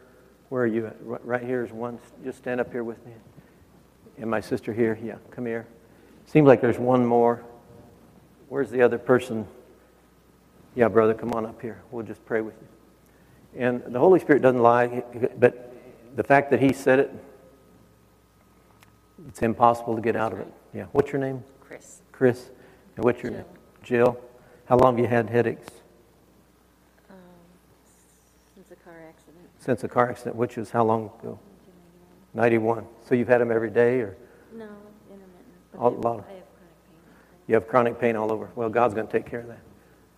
[0.48, 0.96] where are you at?
[1.00, 1.98] Right here is one.
[2.24, 3.12] Just stand up here with me.
[4.18, 4.98] And my sister here.
[5.02, 5.66] Yeah, come here.
[6.26, 7.44] Seems like there's one more.
[8.48, 9.46] Where's the other person?
[10.74, 11.80] Yeah, brother, come on up here.
[11.90, 13.60] We'll just pray with you.
[13.60, 15.02] And the Holy Spirit doesn't lie,
[15.38, 15.74] but
[16.14, 17.10] the fact that He said it,
[19.28, 20.52] it's impossible to get out of it.
[20.74, 20.84] Yeah.
[20.92, 21.42] What's your name?
[21.60, 22.02] Chris.
[22.12, 22.50] Chris.
[22.96, 23.40] And what's your Jill.
[23.40, 23.48] name?
[23.82, 24.20] Jill.
[24.66, 25.66] How long have you had headaches?
[27.08, 27.16] Um,
[28.54, 29.44] since a car accident.
[29.58, 31.38] Since a car accident, which was how long ago?
[32.34, 32.84] 91.
[33.08, 34.16] So you've had them every day, or
[34.52, 34.64] No,
[35.10, 35.72] intermittent.
[35.72, 36.35] But A lot of- I have chronic pain.
[37.46, 38.50] You have chronic pain all over?
[38.54, 39.60] Well, God's going to take care of that.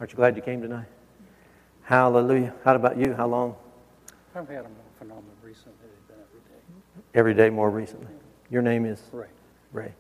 [0.01, 0.87] Aren't you glad you came tonight?
[1.83, 2.55] Hallelujah.
[2.64, 3.14] How about you?
[3.14, 3.57] How long?
[4.35, 5.11] I've had off and
[5.43, 5.73] recently.
[6.11, 7.14] Every day.
[7.14, 8.12] Every day more recently.
[8.51, 9.29] Your name is Ray.
[9.73, 9.93] Ray.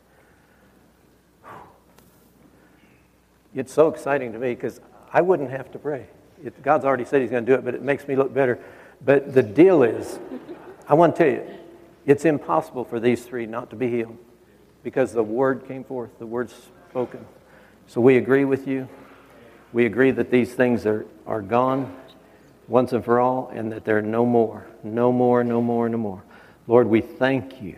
[3.54, 4.80] It's so exciting to me because
[5.12, 6.06] I wouldn't have to pray.
[6.44, 8.58] It, God's already said He's going to do it, but it makes me look better.
[9.04, 10.18] But the deal is,
[10.86, 11.58] I want to tell you,
[12.06, 14.16] it's impossible for these three not to be healed
[14.82, 16.54] because the word came forth, the word's
[16.90, 17.24] spoken.
[17.86, 18.88] So we agree with you.
[19.72, 21.94] We agree that these things are, are gone
[22.66, 26.22] once and for all and that they're no more, no more, no more, no more.
[26.66, 27.76] Lord, we thank you.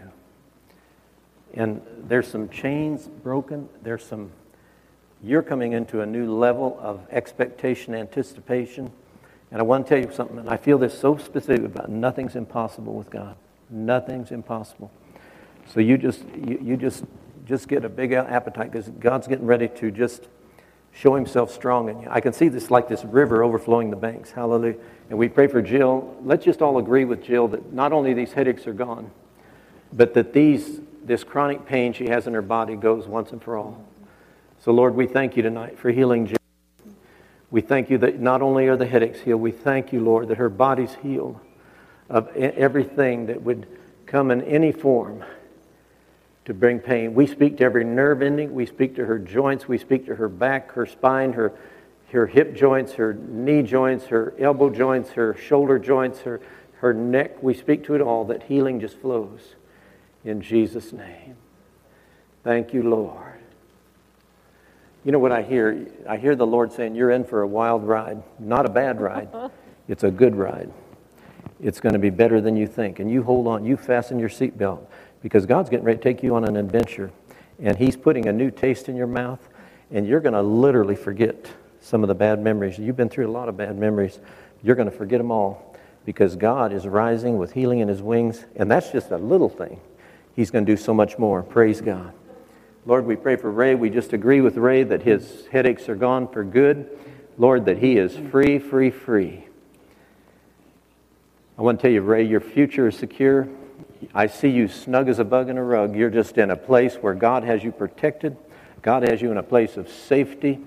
[1.54, 3.68] And there's some chains broken.
[3.82, 4.30] There's some,
[5.22, 8.92] you're coming into a new level of expectation, anticipation.
[9.50, 12.36] And I want to tell you something, and I feel this so specific about nothing's
[12.36, 13.34] impossible with God.
[13.68, 14.92] Nothing's impossible.
[15.66, 17.04] So you just, you, you just,
[17.44, 20.28] just get a big appetite because God's getting ready to just
[20.92, 22.08] show himself strong in you.
[22.10, 24.30] I can see this like this river overflowing the banks.
[24.32, 24.76] Hallelujah.
[25.08, 26.16] And we pray for Jill.
[26.22, 29.10] Let's just all agree with Jill that not only these headaches are gone,
[29.92, 33.56] but that these, this chronic pain she has in her body goes once and for
[33.56, 33.84] all.
[34.58, 36.36] So, Lord, we thank you tonight for healing Jill.
[37.50, 40.38] We thank you that not only are the headaches healed, we thank you, Lord, that
[40.38, 41.40] her body's healed
[42.08, 43.66] of everything that would
[44.06, 45.24] come in any form
[46.44, 47.14] to bring pain.
[47.14, 48.54] We speak to every nerve ending.
[48.54, 49.68] We speak to her joints.
[49.68, 51.52] We speak to her back, her spine, her,
[52.12, 56.40] her hip joints, her knee joints, her elbow joints, her shoulder joints, her,
[56.78, 57.42] her neck.
[57.42, 59.54] We speak to it all that healing just flows
[60.24, 61.36] in Jesus' name.
[62.42, 63.26] Thank you, Lord.
[65.04, 65.86] You know what I hear?
[66.08, 68.22] I hear the Lord saying, You're in for a wild ride.
[68.38, 69.28] Not a bad ride,
[69.88, 70.72] it's a good ride.
[71.62, 73.00] It's going to be better than you think.
[73.00, 74.86] And you hold on, you fasten your seatbelt
[75.22, 77.10] because God's getting ready to take you on an adventure.
[77.58, 79.40] And He's putting a new taste in your mouth,
[79.90, 81.46] and you're going to literally forget
[81.80, 82.78] some of the bad memories.
[82.78, 84.18] You've been through a lot of bad memories.
[84.62, 88.44] You're going to forget them all because God is rising with healing in His wings,
[88.56, 89.80] and that's just a little thing.
[90.34, 91.42] He's going to do so much more.
[91.42, 92.12] Praise God.
[92.86, 93.74] Lord, we pray for Ray.
[93.74, 96.98] We just agree with Ray that his headaches are gone for good.
[97.36, 99.44] Lord, that he is free, free, free.
[101.58, 103.48] I want to tell you, Ray, your future is secure.
[104.14, 105.94] I see you snug as a bug in a rug.
[105.94, 108.36] You're just in a place where God has you protected.
[108.82, 110.58] God has you in a place of safety,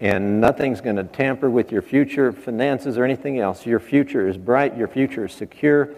[0.00, 3.66] and nothing's going to tamper with your future finances or anything else.
[3.66, 5.90] Your future is bright, your future is secure,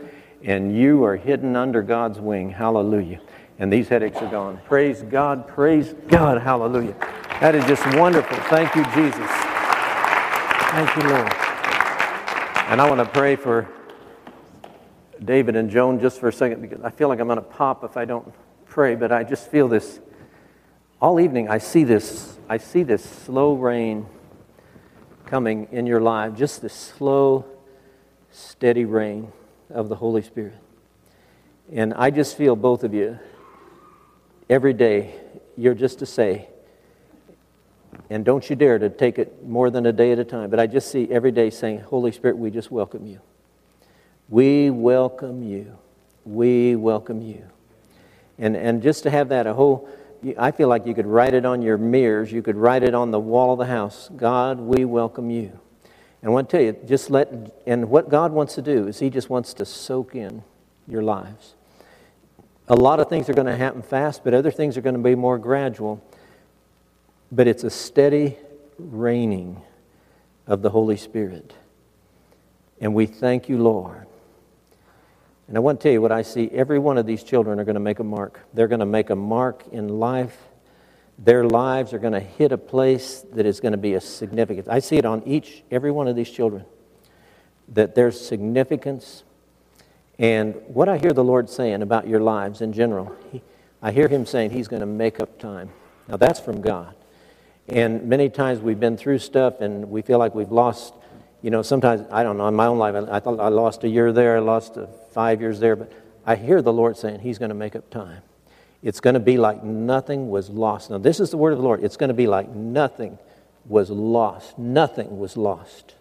[0.42, 2.50] and you are hidden under God's wing.
[2.50, 3.20] Hallelujah.
[3.58, 4.60] And these headaches are gone.
[4.66, 6.96] Praise God, praise God, hallelujah.
[7.40, 8.36] That is just wonderful.
[8.48, 9.30] Thank you, Jesus.
[10.70, 11.32] Thank you, Lord.
[12.68, 13.68] And I want to pray for
[15.24, 17.84] David and Joan just for a second because I feel like I'm going to pop
[17.84, 18.32] if I don't
[18.66, 20.00] pray, but I just feel this
[21.00, 24.06] all evening I see this I see this slow rain
[25.26, 27.44] coming in your life, just this slow
[28.30, 29.32] steady rain
[29.70, 30.54] of the Holy Spirit.
[31.72, 33.18] And I just feel both of you
[34.48, 35.14] every day
[35.56, 36.48] you're just to say
[38.08, 40.58] and don't you dare to take it more than a day at a time, but
[40.58, 43.20] I just see every day saying, Holy Spirit, we just welcome you.
[44.30, 45.76] We welcome you.
[46.24, 47.44] We welcome you.
[48.38, 49.88] And, and just to have that, a whole,
[50.38, 52.30] I feel like you could write it on your mirrors.
[52.30, 54.08] You could write it on the wall of the house.
[54.16, 55.58] God, we welcome you.
[56.22, 57.32] And I want to tell you, just let,
[57.66, 60.44] and what God wants to do is He just wants to soak in
[60.86, 61.54] your lives.
[62.68, 65.00] A lot of things are going to happen fast, but other things are going to
[65.00, 66.04] be more gradual.
[67.32, 68.36] But it's a steady
[68.78, 69.60] raining
[70.46, 71.52] of the Holy Spirit.
[72.80, 74.06] And we thank you, Lord.
[75.50, 76.48] And I want to tell you what I see.
[76.52, 78.38] Every one of these children are going to make a mark.
[78.54, 80.38] They're going to make a mark in life.
[81.18, 84.68] Their lives are going to hit a place that is going to be a significance.
[84.68, 86.66] I see it on each, every one of these children,
[87.66, 89.24] that there's significance.
[90.20, 93.42] And what I hear the Lord saying about your lives in general, he,
[93.82, 95.70] I hear Him saying He's going to make up time.
[96.06, 96.94] Now, that's from God.
[97.66, 100.94] And many times we've been through stuff and we feel like we've lost,
[101.42, 103.88] you know, sometimes, I don't know, in my own life, I, thought I lost a
[103.88, 104.76] year there, I lost
[105.12, 105.92] five years there, but
[106.26, 108.22] I hear the Lord saying He's going to make up time.
[108.82, 110.90] It's going to be like nothing was lost.
[110.90, 111.82] Now, this is the word of the Lord.
[111.82, 113.18] It's going to be like nothing
[113.66, 114.58] was lost.
[114.58, 115.94] Nothing was lost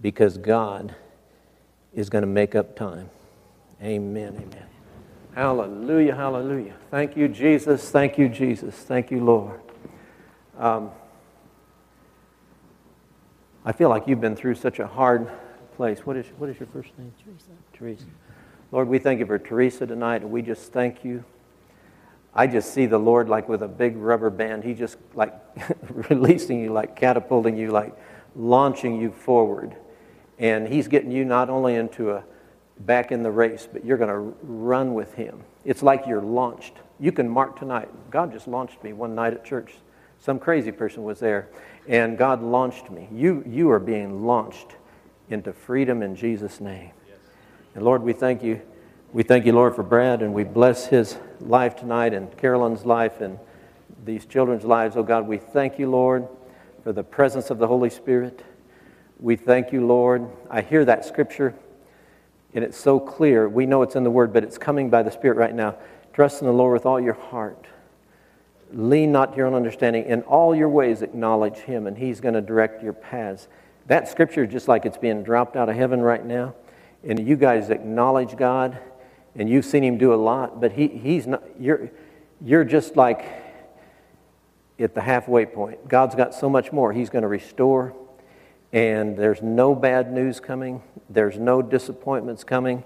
[0.00, 0.94] because God
[1.92, 3.10] is going to make up time.
[3.82, 4.34] Amen.
[4.36, 4.66] Amen.
[5.34, 6.14] Hallelujah.
[6.14, 6.74] Hallelujah.
[6.90, 7.90] Thank you, Jesus.
[7.90, 8.74] Thank you, Jesus.
[8.74, 9.60] Thank you, Lord.
[10.58, 10.90] Um,
[13.64, 15.30] I feel like you've been through such a hard
[15.76, 16.00] place.
[16.00, 17.12] What is, what is your first name?
[17.24, 17.50] Teresa.
[17.72, 18.04] Teresa.
[18.72, 21.24] Lord, we thank you for Teresa tonight, and we just thank you.
[22.34, 24.64] I just see the Lord like with a big rubber band.
[24.64, 25.32] He just like
[26.10, 27.96] releasing you, like catapulting you, like
[28.36, 29.76] launching you forward.
[30.38, 32.24] And He's getting you not only into a
[32.80, 35.42] back in the race, but you're going to run with Him.
[35.64, 36.74] It's like you're launched.
[37.00, 37.88] You can mark tonight.
[38.10, 39.74] God just launched me one night at church.
[40.18, 41.48] Some crazy person was there,
[41.86, 43.08] and God launched me.
[43.12, 44.76] You, you are being launched
[45.28, 46.90] into freedom in Jesus' name.
[47.74, 48.62] And Lord, we thank you.
[49.12, 53.20] We thank you, Lord, for Brad, and we bless his life tonight and Carolyn's life
[53.20, 53.38] and
[54.04, 54.96] these children's lives.
[54.96, 56.26] Oh God, we thank you, Lord,
[56.82, 58.44] for the presence of the Holy Spirit.
[59.20, 60.28] We thank you, Lord.
[60.50, 61.54] I hear that scripture,
[62.54, 63.48] and it's so clear.
[63.48, 65.76] We know it's in the Word, but it's coming by the Spirit right now.
[66.12, 67.66] Trust in the Lord with all your heart.
[68.74, 70.04] Lean not to your own understanding.
[70.06, 73.48] In all your ways, acknowledge Him, and He's going to direct your paths.
[73.86, 76.54] That scripture just like it's being dropped out of heaven right now.
[77.06, 78.78] And you guys acknowledge God,
[79.36, 81.90] and you've seen Him do a lot, but he, He's not, you're,
[82.44, 83.24] you're just like
[84.78, 85.86] at the halfway point.
[85.88, 86.92] God's got so much more.
[86.92, 87.94] He's going to restore,
[88.72, 92.82] and there's no bad news coming, there's no disappointments coming.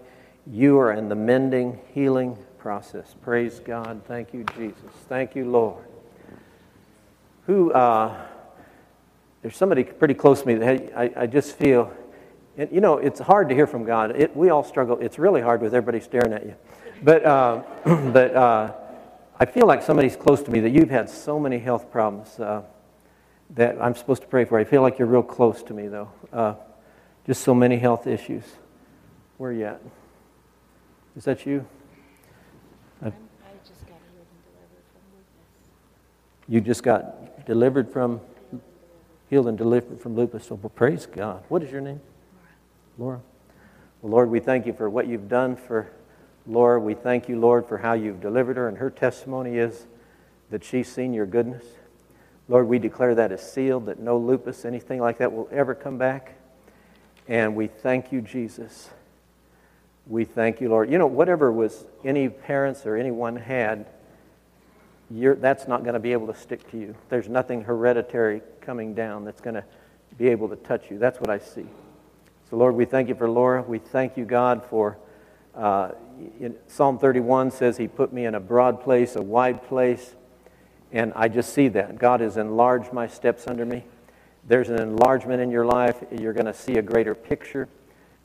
[0.47, 3.15] You are in the mending, healing process.
[3.23, 4.03] Praise God.
[4.07, 4.91] Thank you, Jesus.
[5.09, 5.85] Thank you, Lord.
[7.47, 8.15] Who, uh,
[9.43, 11.93] there's somebody pretty close to me that I, I just feel,
[12.57, 14.17] and, you know, it's hard to hear from God.
[14.17, 14.99] It, we all struggle.
[14.99, 16.55] It's really hard with everybody staring at you.
[17.03, 17.63] But, uh,
[18.13, 18.73] but uh,
[19.41, 22.63] I feel like somebody's close to me that you've had so many health problems uh,
[23.51, 24.59] that I'm supposed to pray for.
[24.59, 26.11] I feel like you're real close to me, though.
[26.33, 26.55] Uh,
[27.25, 28.45] just so many health issues.
[29.37, 29.81] Where are you at?
[31.17, 31.65] Is that you?
[33.01, 35.69] I'm, I just got healed and delivered from lupus.
[36.49, 38.21] You just got delivered from,
[39.29, 40.47] healed and delivered from lupus.
[40.47, 41.43] So well, praise God.
[41.49, 42.01] What is your name?
[42.97, 43.21] Laura.
[44.01, 45.91] Well, Lord, we thank you for what you've done for
[46.47, 46.81] Laura.
[46.81, 48.69] We thank you, Lord, for how you've delivered her.
[48.69, 49.87] And her testimony is
[50.51, 51.65] that she's seen your goodness.
[52.49, 55.99] Lord, we declare that is sealed, that no lupus, anything like that will ever come
[55.99, 56.35] back.
[57.29, 58.89] And we thank you, Jesus.
[60.07, 60.91] We thank you, Lord.
[60.91, 63.85] You know, whatever was any parents or anyone had,
[65.11, 66.95] that's not going to be able to stick to you.
[67.09, 69.65] There's nothing hereditary coming down that's going to
[70.17, 70.99] be able to touch you.
[70.99, 71.67] That's what I see.
[72.51, 73.63] So, Lord, we thank you for Laura.
[73.63, 74.99] We thank you, God, for
[75.55, 75.91] uh,
[76.67, 80.15] Psalm 31 says, He put me in a broad place, a wide place.
[80.93, 81.99] And I just see that.
[81.99, 83.85] God has enlarged my steps under me.
[84.47, 86.03] There's an enlargement in your life.
[86.19, 87.69] You're going to see a greater picture.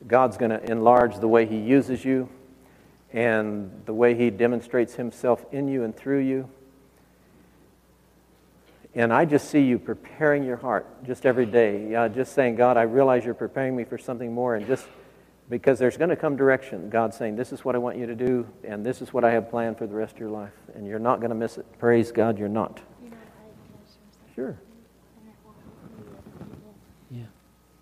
[0.06, 2.28] God's going to enlarge the way He uses you
[3.12, 6.48] and the way He demonstrates Himself in you and through you.
[8.96, 11.94] And I just see you preparing your heart just every day.
[11.94, 14.54] Uh, just saying, God, I realize you're preparing me for something more.
[14.54, 14.86] And just
[15.50, 18.14] because there's going to come direction, God's saying, this is what I want you to
[18.14, 20.52] do, and this is what I have planned for the rest of your life.
[20.74, 21.66] And you're not going to miss it.
[21.78, 22.80] Praise God, you're not.
[23.02, 24.34] You know, I can share something.
[24.34, 24.46] Sure.
[25.18, 25.54] And it will
[26.62, 26.76] help
[27.10, 27.18] you.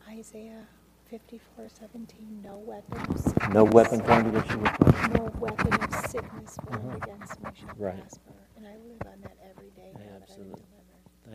[0.08, 0.18] Yeah.
[0.18, 0.66] Isaiah
[1.10, 3.52] 54, 17, no weapon of sickness.
[3.54, 5.18] No weapon formed against you will.
[5.24, 7.84] No weapon of sickness formed against me shall Uh-huh.
[7.84, 8.00] Right.
[8.00, 8.32] prosper.
[8.56, 10.62] And I live on that every day now that I've been Absolutely.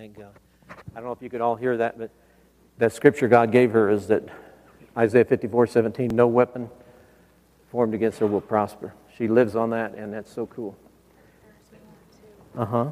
[0.06, 0.34] God.
[0.70, 2.12] I don't know if you could all hear that, but
[2.78, 4.24] that scripture God gave her is that
[4.96, 6.70] Isaiah 54, 17, no weapon
[7.72, 8.94] formed against her will prosper.
[9.18, 10.78] She lives on that, and that's so cool.
[11.42, 12.92] There's more to Uh huh.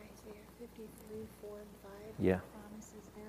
[0.00, 1.92] Isaiah 53, 4 and 5.
[2.18, 2.40] Yeah.
[2.56, 3.24] Promises there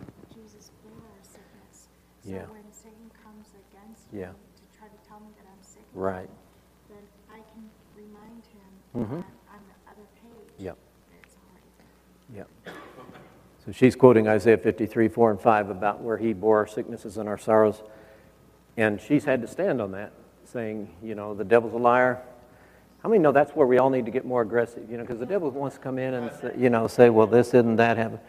[0.00, 1.88] that Jesus bore our sickness.
[2.24, 2.46] So Yeah.
[2.46, 4.32] when Satan comes against Yeah.
[4.32, 6.30] me to try to tell me that I'm sick, Right.
[6.88, 9.20] then I can remind him mm-hmm.
[9.20, 10.78] that on the other page Yep.
[12.34, 12.48] Yep.
[13.64, 17.28] So she's quoting Isaiah 53, 4 and 5 about where he bore our sicknesses and
[17.28, 17.82] our sorrows.
[18.76, 20.12] And she's had to stand on that,
[20.44, 22.20] saying, you know, the devil's a liar.
[23.02, 24.90] How many know that's where we all need to get more aggressive?
[24.90, 27.26] You know, because the devil wants to come in and, say, you know, say, well,
[27.26, 28.20] this isn't that happened.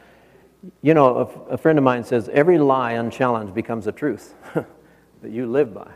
[0.81, 5.45] You know, a, friend of mine says, every lie unchallenged becomes a truth that you
[5.45, 5.91] live by.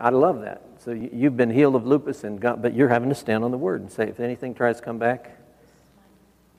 [0.00, 0.62] I love that.
[0.78, 3.50] So you- you've been healed of lupus, and God, but you're having to stand on
[3.50, 5.38] the word and say, if anything tries to come back,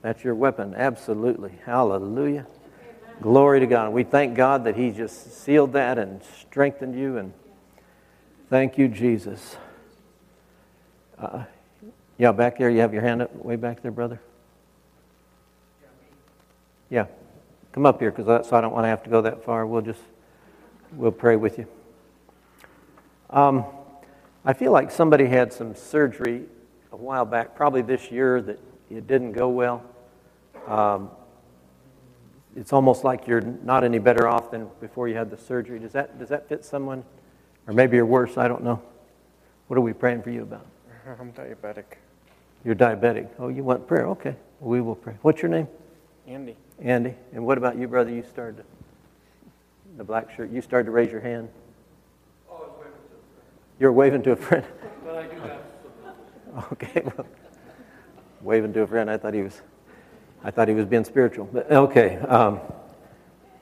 [0.06, 0.76] that's your weapon.
[0.78, 1.54] Absolutely.
[1.66, 2.46] Hallelujah.
[3.24, 3.92] Glory to God.
[3.92, 7.18] We thank God that He just sealed that and strengthened you.
[7.18, 7.34] And
[8.48, 9.58] thank you, Jesus.
[11.18, 11.46] Uh,
[12.20, 14.22] yeah, back there, you have your hand up, way back there, brother.
[16.92, 17.08] Yeah.
[17.72, 19.66] Come up here because so I don't want to have to go that far.
[19.66, 20.02] We'll just
[20.92, 21.66] we'll pray with you.
[23.32, 23.66] Um,
[24.46, 26.44] I feel like somebody had some surgery
[26.92, 28.60] a while back, probably this year, that
[28.92, 29.84] it didn't go well.
[30.68, 31.10] Um,
[32.56, 35.80] it's almost like you're not any better off than before you had the surgery.
[35.80, 37.04] Does that, does that fit someone?
[37.68, 38.82] Or maybe you're worse, I don't know.
[39.68, 40.66] What are we praying for you about?
[41.20, 41.84] I'm diabetic.
[42.64, 43.30] You're diabetic.
[43.40, 44.08] Oh, you want prayer?
[44.08, 44.36] Okay.
[44.60, 45.16] We will pray.
[45.22, 45.68] What's your name?
[46.28, 46.56] Andy.
[46.80, 47.14] Andy.
[47.34, 48.12] And what about you, brother?
[48.12, 48.64] You started
[49.98, 50.50] the black shirt.
[50.52, 51.50] You started to raise your hand.
[52.50, 52.70] Oh,
[53.80, 54.66] you're waving to a friend.
[55.06, 55.62] Well, I do have
[56.72, 57.02] Okay.
[57.04, 57.28] Well,
[58.42, 59.10] waving to a friend.
[59.10, 59.62] I thought he was.
[60.46, 61.50] I thought he was being spiritual.
[61.52, 62.18] But okay.
[62.18, 62.60] Um,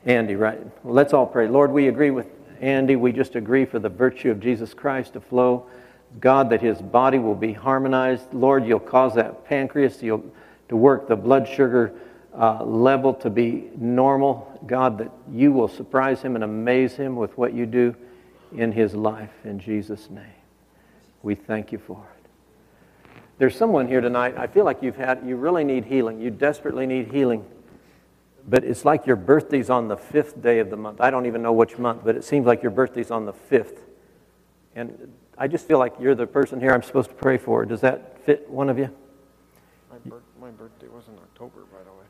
[0.06, 0.60] Andy, right?
[0.84, 1.48] Let's all pray.
[1.48, 2.28] Lord, we agree with
[2.60, 2.98] Andy.
[2.98, 5.66] We just agree for the virtue of Jesus Christ to flow.
[6.20, 8.34] God, that his body will be harmonized.
[8.34, 10.22] Lord, you'll cause that pancreas to
[10.70, 11.94] work, the blood sugar
[12.38, 14.60] uh, level to be normal.
[14.68, 17.96] God, that you will surprise him and amaze him with what you do
[18.54, 20.26] in his life in Jesus' name.
[21.22, 22.22] We thank you for it.
[23.38, 26.20] There's someone here tonight, I feel like you've had, you really need healing.
[26.20, 27.46] You desperately need healing.
[28.48, 31.02] But it's like your birthday's on the fifth day of the month.
[31.02, 33.80] I don't even know which month, but it seems like your birthday's on the fifth.
[34.76, 37.66] And I just feel like you're the person here I'm supposed to pray for.
[37.66, 38.90] Does that fit one of you?
[39.90, 42.06] My, bir- my birthday was in October, by the way.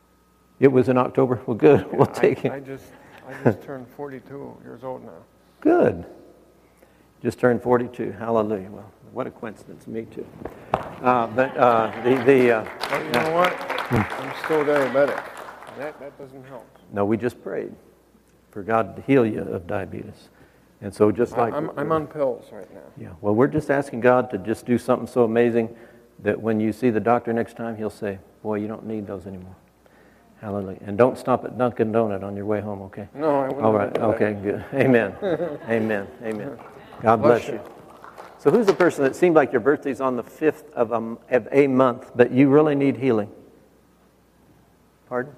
[0.59, 1.41] It was in October?
[1.45, 1.81] Well, good.
[1.81, 2.51] Yeah, we'll take I, it.
[2.51, 2.85] I just,
[3.27, 5.23] I just turned 42 years old now.
[5.61, 6.05] Good.
[7.21, 8.11] Just turned 42.
[8.11, 8.69] Hallelujah.
[8.69, 9.87] Well, what a coincidence.
[9.87, 10.25] Me too.
[10.73, 13.71] Uh, but uh, the, the uh, But you know what?
[13.91, 15.23] I'm still diabetic.
[15.77, 16.65] That, that doesn't help.
[16.91, 17.73] no, we just prayed
[18.51, 20.29] for God to heal you of diabetes.
[20.81, 22.81] And so just like I'm, I'm on pills right now.
[22.97, 25.75] Yeah, well, we're just asking God to just do something so amazing
[26.19, 29.25] that when you see the doctor next time, he'll say, Boy, you don't need those
[29.25, 29.55] anymore.
[30.41, 30.79] Hallelujah.
[30.85, 33.07] And don't stop at Dunkin' Donut on your way home, okay?
[33.15, 33.63] No, I wouldn't.
[33.63, 34.63] All right, okay, good.
[34.73, 35.15] Amen.
[35.69, 36.05] Amen.
[36.21, 36.57] Amen.
[37.01, 37.53] God bless Bless you.
[37.53, 37.82] you.
[38.43, 41.47] So, who's the person that seemed like your birthday's on the 5th of a, of
[41.49, 43.31] a month, but you really need healing?
[45.07, 45.33] Pardon?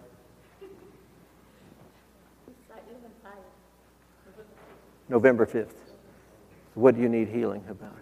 [5.08, 5.70] November 5th.
[5.70, 7.94] So what do you need healing about?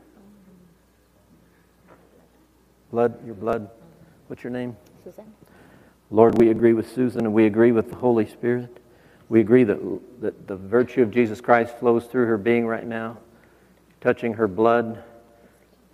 [2.89, 3.69] Blood, your blood.
[4.27, 4.77] What's your name?
[5.03, 5.25] Susan?
[6.11, 8.77] Lord, we agree with Susan and we agree with the Holy Spirit.
[9.27, 9.79] We agree that,
[10.21, 13.17] that the virtue of Jesus Christ flows through her being right now,
[14.03, 15.01] touching her blood,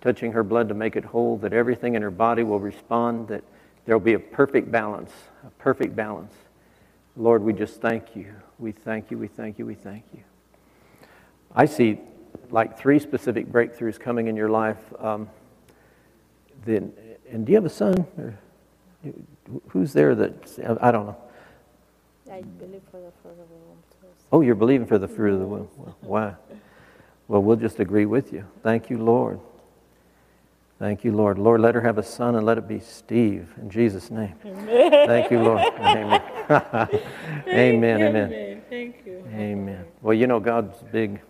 [0.00, 3.44] touching her blood to make it whole, that everything in her body will respond, that
[3.84, 5.12] there will be a perfect balance,
[5.46, 6.34] a perfect balance.
[7.16, 8.34] Lord, we just thank you.
[8.58, 10.22] We thank you, we thank you, we thank you.
[11.54, 12.00] I see
[12.50, 14.78] like three specific breakthroughs coming in your life.
[14.98, 15.28] Um,
[16.64, 16.92] then,
[17.30, 18.06] and do you have a son?
[18.18, 18.34] Or
[19.68, 21.16] who's there that, I don't know.
[22.30, 24.06] I believe for the fruit of the womb too.
[24.32, 25.68] Oh, you're believing for the fruit of the womb.
[25.76, 26.36] Well, Wow.
[27.30, 28.44] Well, we'll just agree with you.
[28.64, 29.38] Thank you, Lord.
[30.80, 31.38] Thank you, Lord.
[31.38, 34.34] Lord, let her have a son and let it be Steve in Jesus' name.
[34.44, 35.06] Amen.
[35.06, 35.60] Thank you, Lord.
[35.78, 36.20] Amen.
[37.46, 38.02] amen.
[38.02, 38.62] Amen.
[38.68, 39.24] Thank you.
[39.32, 39.84] Amen.
[40.02, 41.20] Well, you know, God's big.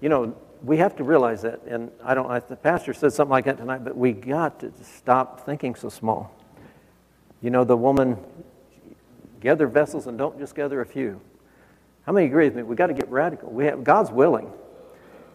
[0.00, 1.60] You know, we have to realize that.
[1.66, 4.72] And I don't, I, the pastor said something like that tonight, but we got to
[4.82, 6.34] stop thinking so small.
[7.42, 8.16] You know, the woman,
[9.40, 11.20] gather vessels and don't just gather a few.
[12.06, 12.62] How many agree with me?
[12.62, 13.50] we got to get radical.
[13.50, 14.50] We have, God's willing.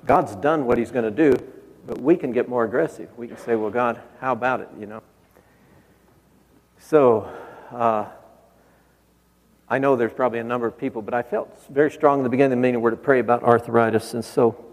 [0.05, 1.35] God's done what he's going to do,
[1.85, 3.09] but we can get more aggressive.
[3.17, 5.01] We can say, well, God, how about it, you know?
[6.79, 7.31] So,
[7.71, 8.05] uh,
[9.69, 12.29] I know there's probably a number of people, but I felt very strong in the
[12.29, 14.15] beginning of the meeting where to pray about arthritis.
[14.15, 14.65] And so,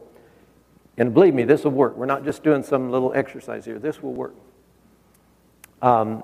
[0.96, 1.96] and believe me, this will work.
[1.96, 3.78] We're not just doing some little exercise here.
[3.78, 4.34] This will work.
[5.82, 6.22] Um,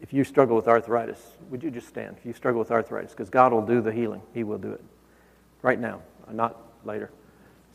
[0.00, 1.20] if you struggle with arthritis,
[1.50, 2.16] would you just stand?
[2.18, 4.22] If you struggle with arthritis, because God will do the healing.
[4.34, 4.82] He will do it
[5.62, 6.00] right now,
[6.32, 7.10] not later.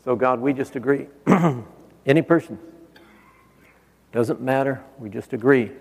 [0.06, 1.08] So, God, we just agree.
[2.06, 2.60] Any person,
[4.12, 4.84] doesn't matter.
[5.00, 5.72] We just agree.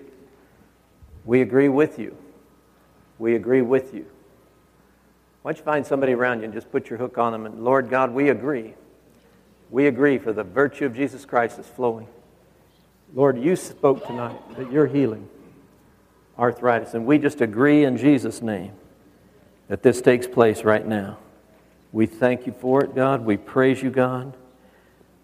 [1.25, 2.17] We agree with you.
[3.19, 4.07] We agree with you.
[5.43, 7.63] Why don't you find somebody around you and just put your hook on them and,
[7.63, 8.73] Lord God, we agree.
[9.69, 12.07] We agree for the virtue of Jesus Christ is flowing.
[13.13, 15.29] Lord, you spoke tonight that you're healing
[16.35, 18.73] arthritis, and we just agree in Jesus' name
[19.67, 21.19] that this takes place right now.
[21.95, 23.23] We thank you for it, God.
[23.23, 24.35] We praise you, God.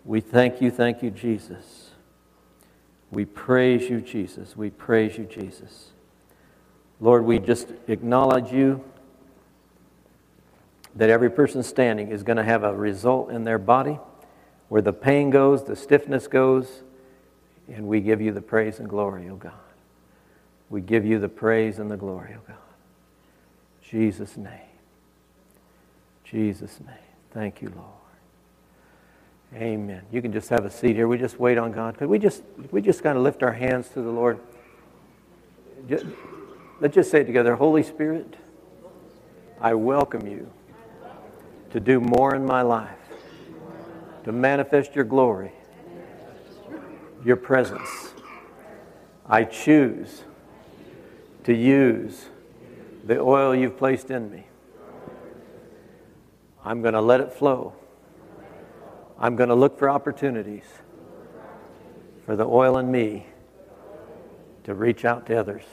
[0.06, 1.90] We thank you, thank you, Jesus.
[3.12, 4.56] We praise you, Jesus.
[4.56, 5.90] We praise you, Jesus.
[7.02, 8.82] Lord, we just acknowledge you
[10.96, 14.00] that every person standing is going to have a result in their body
[14.70, 16.84] where the pain goes, the stiffness goes,
[17.68, 19.52] and we give you the praise and glory, O God.
[20.70, 22.56] We give you the praise and the glory, O God.
[23.82, 24.71] Jesus' name.
[26.32, 26.96] Jesus' name.
[27.34, 27.88] Thank you, Lord.
[29.54, 30.04] Amen.
[30.14, 31.10] You can just have a seat here.
[31.10, 31.98] We just wait on God.
[31.98, 34.40] Could we just we just kind of lift our hands to the Lord?
[35.90, 36.06] Just,
[36.80, 37.56] let's just say it together.
[37.56, 38.38] Holy Spirit,
[39.60, 40.50] I welcome you
[41.72, 42.98] to do more in my life,
[44.24, 45.52] to manifest your glory,
[47.26, 48.14] your presence.
[49.26, 50.24] I choose
[51.44, 52.28] to use
[53.04, 54.46] the oil you've placed in me.
[56.64, 57.74] I'm going to let it flow.
[59.18, 60.66] I'm going to look for opportunities
[62.26, 63.26] for the oil in me
[64.64, 65.64] to reach out to others.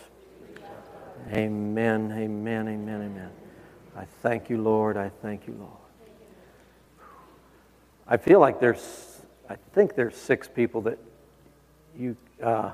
[1.30, 3.30] Amen, amen, amen, amen.
[3.96, 4.96] I thank you, Lord.
[4.96, 5.72] I thank you, Lord.
[8.06, 9.20] I feel like there's,
[9.50, 10.98] I think there's six people that
[11.98, 12.70] you, uh,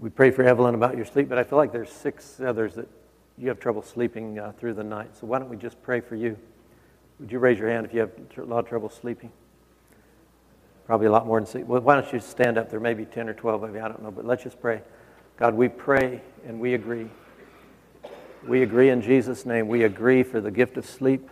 [0.00, 2.88] we pray for Evelyn about your sleep, but I feel like there's six others that
[3.36, 5.16] you have trouble sleeping uh, through the night.
[5.16, 6.36] So why don't we just pray for you?
[7.20, 9.30] Would you raise your hand if you have a lot of trouble sleeping?
[10.86, 11.66] Probably a lot more than six.
[11.66, 12.70] Well, why don't you stand up?
[12.70, 14.82] There may be 10 or 12 of you, I don't know, but let's just pray.
[15.36, 17.08] God, we pray and we agree.
[18.46, 19.68] We agree in Jesus' name.
[19.68, 21.30] We agree for the gift of sleep.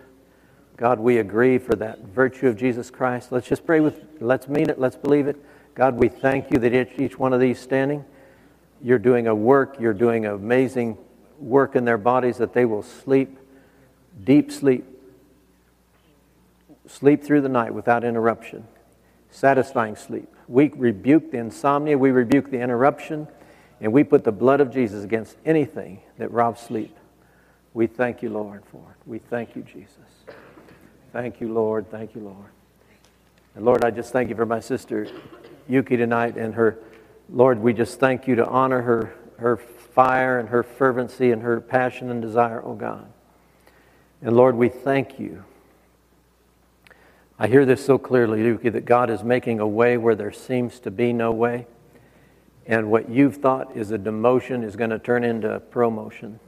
[0.77, 3.31] God, we agree for that virtue of Jesus Christ.
[3.31, 5.37] Let's just pray with, let's mean it, let's believe it.
[5.75, 8.05] God, we thank you that each one of these standing,
[8.83, 10.97] you're doing a work, you're doing amazing
[11.39, 13.39] work in their bodies that they will sleep,
[14.25, 14.87] deep sleep,
[16.87, 18.67] sleep through the night without interruption,
[19.31, 20.29] satisfying sleep.
[20.49, 23.29] We rebuke the insomnia, we rebuke the interruption,
[23.81, 26.97] and we put the blood of Jesus against anything that robs sleep.
[27.75, 29.09] We thank you, Lord, for it.
[29.09, 29.97] We thank you, Jesus.
[31.13, 31.91] Thank you, Lord.
[31.91, 32.51] Thank you, Lord.
[33.55, 35.09] And Lord, I just thank you for my sister
[35.69, 36.79] Yuki tonight and her.
[37.29, 41.61] Lord, we just thank you to honor her, her fire and her fervency and her
[41.61, 43.11] passion and desire, oh God.
[44.21, 45.45] And Lord, we thank you.
[47.39, 50.79] I hear this so clearly, Yuki, that God is making a way where there seems
[50.81, 51.67] to be no way.
[52.67, 56.39] And what you've thought is a demotion is going to turn into a promotion.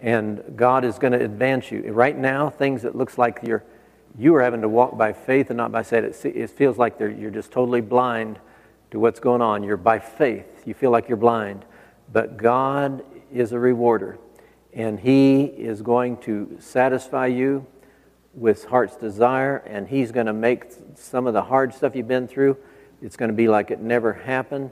[0.00, 1.82] And God is going to advance you.
[1.92, 3.64] Right now, things that looks like you're
[4.18, 6.04] you are having to walk by faith and not by sight.
[6.04, 8.38] It feels like you're just totally blind
[8.90, 9.62] to what's going on.
[9.62, 10.62] You're by faith.
[10.64, 11.66] You feel like you're blind.
[12.10, 14.16] But God is a rewarder,
[14.72, 17.66] and He is going to satisfy you
[18.36, 22.28] with heart's desire, and He's going to make some of the hard stuff you've been
[22.28, 22.56] through,
[23.02, 24.70] it's going to be like it never happened.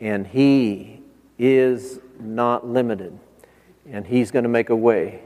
[0.00, 1.02] And He
[1.38, 3.18] is not limited,
[3.90, 5.22] and He's going to make a way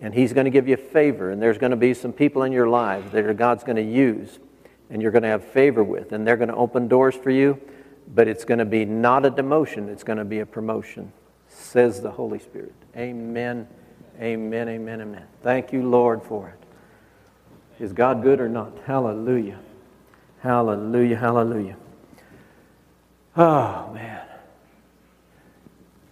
[0.00, 2.52] and He's going to give you favor, and there's going to be some people in
[2.52, 4.38] your life that God's going to use,
[4.90, 7.60] and you're going to have favor with, and they're going to open doors for you,
[8.14, 11.12] but it's going to be not a demotion, it's going to be a promotion,
[11.48, 12.74] says the Holy Spirit.
[12.96, 13.66] Amen,
[14.20, 15.24] amen, amen, amen.
[15.42, 16.63] Thank you, Lord, for it.
[17.80, 18.72] Is God good or not?
[18.86, 19.58] Hallelujah.
[20.40, 21.76] Hallelujah, hallelujah.
[23.36, 24.22] Oh, man.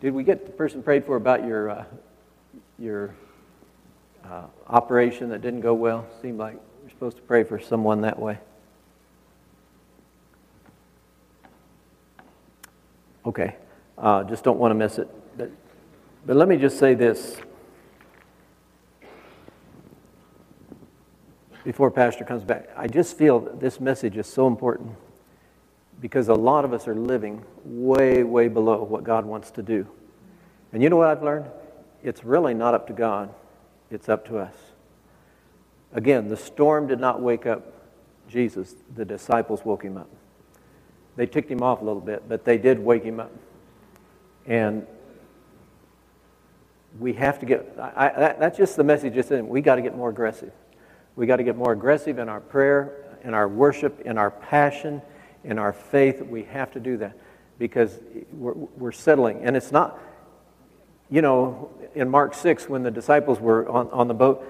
[0.00, 1.84] Did we get the person prayed for about your, uh,
[2.78, 3.14] your
[4.24, 6.06] uh, operation that didn't go well?
[6.20, 8.38] Seemed like we're supposed to pray for someone that way.
[13.24, 13.54] Okay,
[13.98, 15.08] uh, just don't want to miss it.
[15.38, 15.52] But,
[16.26, 17.36] but let me just say this.
[21.64, 24.96] Before Pastor comes back, I just feel that this message is so important
[26.00, 29.86] because a lot of us are living way, way below what God wants to do.
[30.72, 31.46] And you know what I've learned?
[32.02, 33.32] It's really not up to God.
[33.90, 34.54] It's up to us.
[35.92, 37.72] Again, the storm did not wake up
[38.28, 38.74] Jesus.
[38.96, 40.08] The disciples woke him up.
[41.14, 43.30] They ticked him off a little bit, but they did wake him up.
[44.46, 44.86] And
[46.98, 49.14] we have to get, I, that, that's just the message.
[49.14, 50.52] Just we got to get more aggressive.
[51.16, 55.02] We got to get more aggressive in our prayer, in our worship, in our passion,
[55.44, 56.22] in our faith.
[56.22, 57.16] We have to do that
[57.58, 57.98] because
[58.32, 59.44] we're, we're settling.
[59.44, 59.98] And it's not,
[61.10, 64.44] you know, in Mark 6, when the disciples were on, on the boat,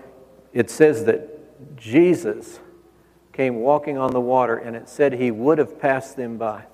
[0.52, 2.60] it says that Jesus
[3.32, 6.64] came walking on the water, and it said he would have passed them by.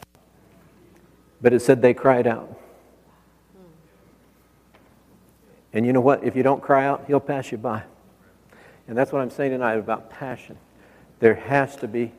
[1.40, 2.58] But it said they cried out.
[5.72, 6.24] And you know what?
[6.24, 7.84] If you don't cry out, he'll pass you by.
[8.88, 10.56] And that's what I'm saying tonight about passion.
[11.20, 12.12] There has to be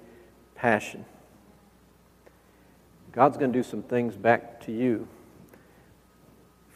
[0.55, 1.03] passion.
[3.11, 5.07] God's going to do some things back to you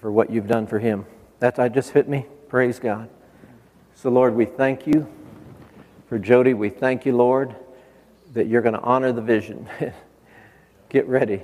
[0.01, 1.05] for what you've done for him.
[1.39, 2.25] That I just hit me.
[2.49, 3.07] Praise God.
[3.93, 5.07] So, Lord, we thank you
[6.09, 6.55] for Jody.
[6.55, 7.55] We thank you, Lord,
[8.33, 9.69] that you're going to honor the vision.
[10.89, 11.43] Get ready.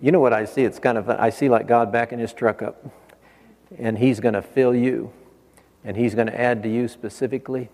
[0.00, 0.64] You know what I see?
[0.64, 2.84] It's kind of, I see like God backing his truck up,
[3.78, 5.12] and he's going to fill you
[5.84, 7.70] and He's going to add to you specifically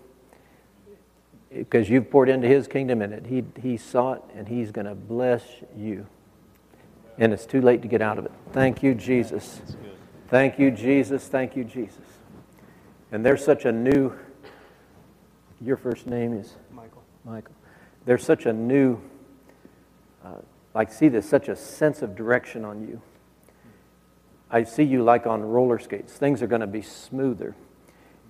[1.49, 4.95] because you've poured into His kingdom and it, he, he it, and He's going to
[4.95, 5.43] bless
[5.75, 6.07] you.
[7.17, 8.31] And it's too late to get out of it.
[8.51, 9.61] Thank you, Jesus.
[10.27, 11.27] Thank you, Jesus.
[11.27, 11.99] Thank you, Jesus.
[13.11, 14.11] And there's such a new,
[15.61, 16.55] your first name is?
[16.73, 17.03] Michael.
[17.23, 17.55] Michael.
[18.05, 18.99] There's such a new,
[20.23, 20.39] uh,
[20.73, 23.01] like, see, there's such a sense of direction on you.
[24.51, 26.13] I see you like on roller skates.
[26.13, 27.55] Things are going to be smoother.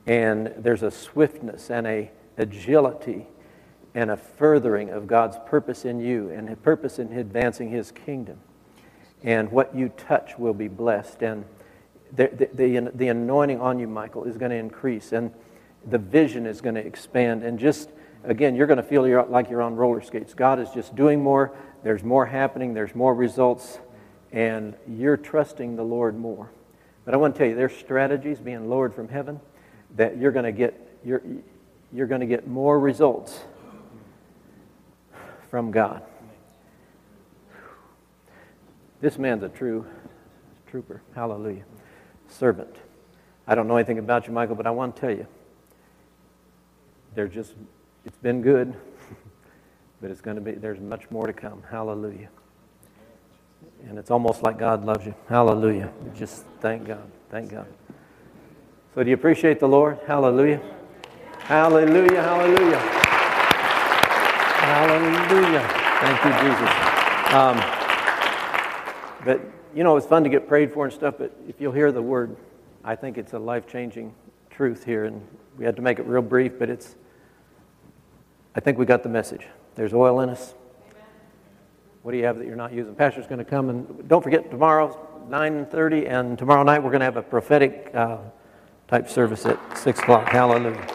[0.07, 3.27] And there's a swiftness and a agility
[3.93, 8.39] and a furthering of God's purpose in you and a purpose in advancing His kingdom.
[9.23, 11.23] And what you touch will be blessed.
[11.23, 11.45] And
[12.13, 15.13] the, the, the, the anointing on you, Michael, is going to increase.
[15.13, 15.31] And
[15.87, 17.43] the vision is going to expand.
[17.43, 17.89] And just,
[18.23, 20.33] again, you're going to feel you're, like you're on roller skates.
[20.33, 21.55] God is just doing more.
[21.83, 22.73] There's more happening.
[22.73, 23.79] There's more results.
[24.31, 26.51] And you're trusting the Lord more.
[27.05, 29.39] But I want to tell you, there's strategies being lowered from heaven
[29.95, 30.79] that you're going to get.
[31.03, 31.21] You're,
[31.93, 33.39] you're going to get more results
[35.49, 36.03] from God.
[39.01, 39.85] This man's a true
[40.69, 41.01] trooper.
[41.13, 41.63] Hallelujah.
[42.27, 42.75] Servant.
[43.47, 45.27] I don't know anything about you, Michael, but I want to tell you
[47.13, 47.53] there's just,
[48.03, 48.75] it's been good,
[50.01, 51.63] but it's going to be, there's much more to come.
[51.69, 52.29] Hallelujah.
[53.87, 55.13] And it's almost like God loves you.
[55.29, 55.91] Hallelujah.
[56.15, 57.09] Just thank God.
[57.29, 57.67] Thank God.
[58.95, 59.99] So, do you appreciate the Lord?
[60.07, 60.61] Hallelujah.
[61.39, 62.77] Hallelujah, hallelujah.
[64.63, 65.67] Hallelujah.
[65.99, 66.69] Thank you, Jesus.
[67.33, 67.57] Um,
[69.25, 69.41] but,
[69.75, 72.01] you know, it's fun to get prayed for and stuff, but if you'll hear the
[72.01, 72.37] word,
[72.85, 74.15] I think it's a life changing
[74.49, 75.03] truth here.
[75.03, 75.27] And
[75.57, 76.95] we had to make it real brief, but it's,
[78.55, 79.45] I think we got the message.
[79.75, 80.53] There's oil in us.
[82.03, 82.95] What do you have that you're not using?
[82.95, 87.05] Pastor's going to come, and don't forget tomorrow, 9.30, and tomorrow night we're going to
[87.05, 88.19] have a prophetic uh,
[88.87, 90.29] type service at 6 o'clock.
[90.29, 90.87] Hallelujah.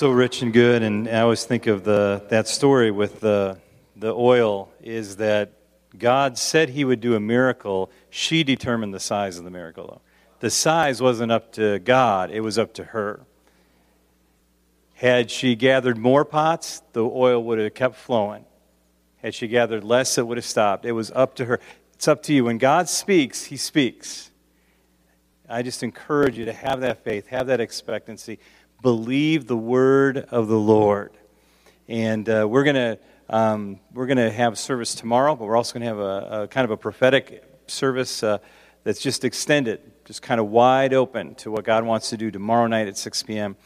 [0.00, 0.82] so rich and good.
[0.82, 3.58] And I always think of the, that story with the,
[3.96, 5.52] the oil is that
[5.98, 7.90] God said he would do a miracle.
[8.08, 10.00] She determined the size of the miracle, though.
[10.40, 13.20] The size wasn't up to God, it was up to her.
[14.94, 18.46] Had she gathered more pots, the oil would have kept flowing.
[19.18, 20.86] Had she gathered less, it would have stopped.
[20.86, 21.60] It was up to her.
[22.00, 22.44] It's up to you.
[22.44, 24.30] When God speaks, he speaks.
[25.46, 28.38] I just encourage you to have that faith, have that expectancy
[28.80, 31.12] believe the word of the Lord.
[31.88, 32.98] And uh, we're going to
[33.28, 36.48] um, we're going to have service tomorrow, but we're also going to have a, a,
[36.48, 38.38] kind of a prophetic service uh,
[38.82, 42.66] that's just extended, just kind of wide open to what God wants to do tomorrow
[42.66, 43.56] night at 6 p.m.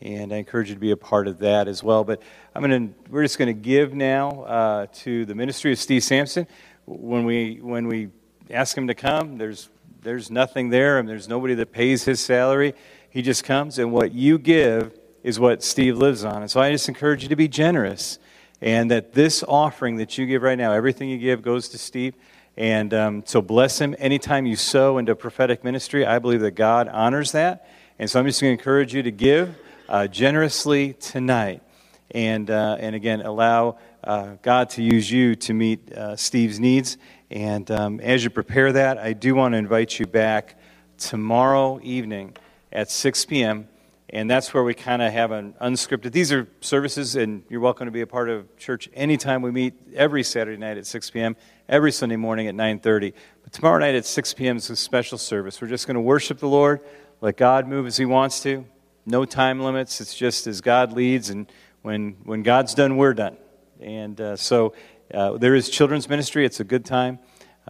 [0.00, 2.04] And I encourage you to be a part of that as well.
[2.04, 2.20] But
[2.54, 6.46] I'm to we're just going to give now uh, to the ministry of Steve Sampson.
[6.84, 8.08] When we when we
[8.50, 9.70] ask him to come, there's
[10.02, 12.74] there's nothing there, and there's nobody that pays his salary.
[13.08, 14.92] He just comes, and what you give
[15.22, 16.42] is what Steve lives on.
[16.42, 18.18] And so I just encourage you to be generous,
[18.60, 22.14] and that this offering that you give right now, everything you give goes to Steve.
[22.56, 26.06] And um, so bless him anytime you sow into prophetic ministry.
[26.06, 27.68] I believe that God honors that.
[27.98, 29.56] And so I'm just going to encourage you to give
[29.88, 31.62] uh, generously tonight.
[32.10, 36.96] And, uh, and again, allow uh, God to use you to meet uh, Steve's needs.
[37.30, 40.58] And um, as you prepare that, I do want to invite you back
[40.98, 42.36] tomorrow evening
[42.72, 43.68] at 6 p.m.
[44.10, 46.12] And that's where we kind of have an unscripted.
[46.12, 49.74] These are services, and you're welcome to be a part of church anytime we meet.
[49.94, 51.36] Every Saturday night at 6 p.m.,
[51.68, 53.12] every Sunday morning at 9:30.
[53.42, 54.58] But tomorrow night at 6 p.m.
[54.58, 55.60] is a special service.
[55.60, 56.80] We're just going to worship the Lord,
[57.20, 58.64] let God move as He wants to.
[59.06, 60.00] No time limits.
[60.00, 61.50] It's just as God leads, and
[61.82, 63.36] when when God's done, we're done.
[63.80, 64.74] And uh, so
[65.12, 66.44] uh, there is children's ministry.
[66.46, 67.18] It's a good time,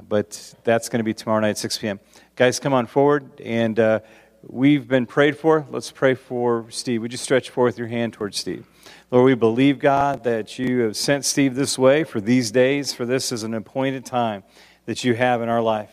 [0.09, 2.01] but that's going to be tomorrow night at 6 p.m.
[2.37, 3.78] Guys, come on forward and.
[3.78, 4.01] Uh,
[4.49, 5.66] we've been prayed for.
[5.70, 7.01] Let's pray for Steve.
[7.03, 8.66] Would you stretch forth your hand towards Steve?
[9.11, 13.07] Lord, we believe, God, that you have sent Steve this way for these days, for
[13.07, 14.45] this is an appointed time
[14.87, 15.91] that you have in our life.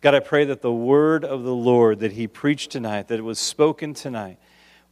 [0.00, 3.22] God, I pray that the word of the Lord that he preached tonight, that it
[3.22, 4.38] was spoken tonight,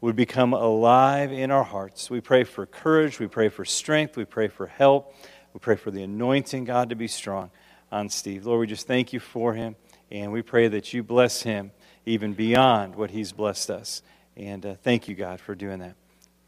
[0.03, 2.11] would become alive in our hearts.
[2.11, 3.18] We pray for courage.
[3.18, 4.18] We pray for strength.
[4.18, 5.14] We pray for help.
[5.55, 7.50] We pray for the anointing, God, to be strong
[7.90, 8.44] on Steve.
[8.44, 9.76] Lord, we just thank you for him,
[10.11, 11.72] and we pray that you bless him
[12.07, 14.03] even beyond what He's blessed us.
[14.36, 15.94] And uh, thank you, God, for doing that.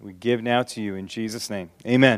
[0.01, 1.71] We give now to you in Jesus' name.
[1.87, 2.13] Amen.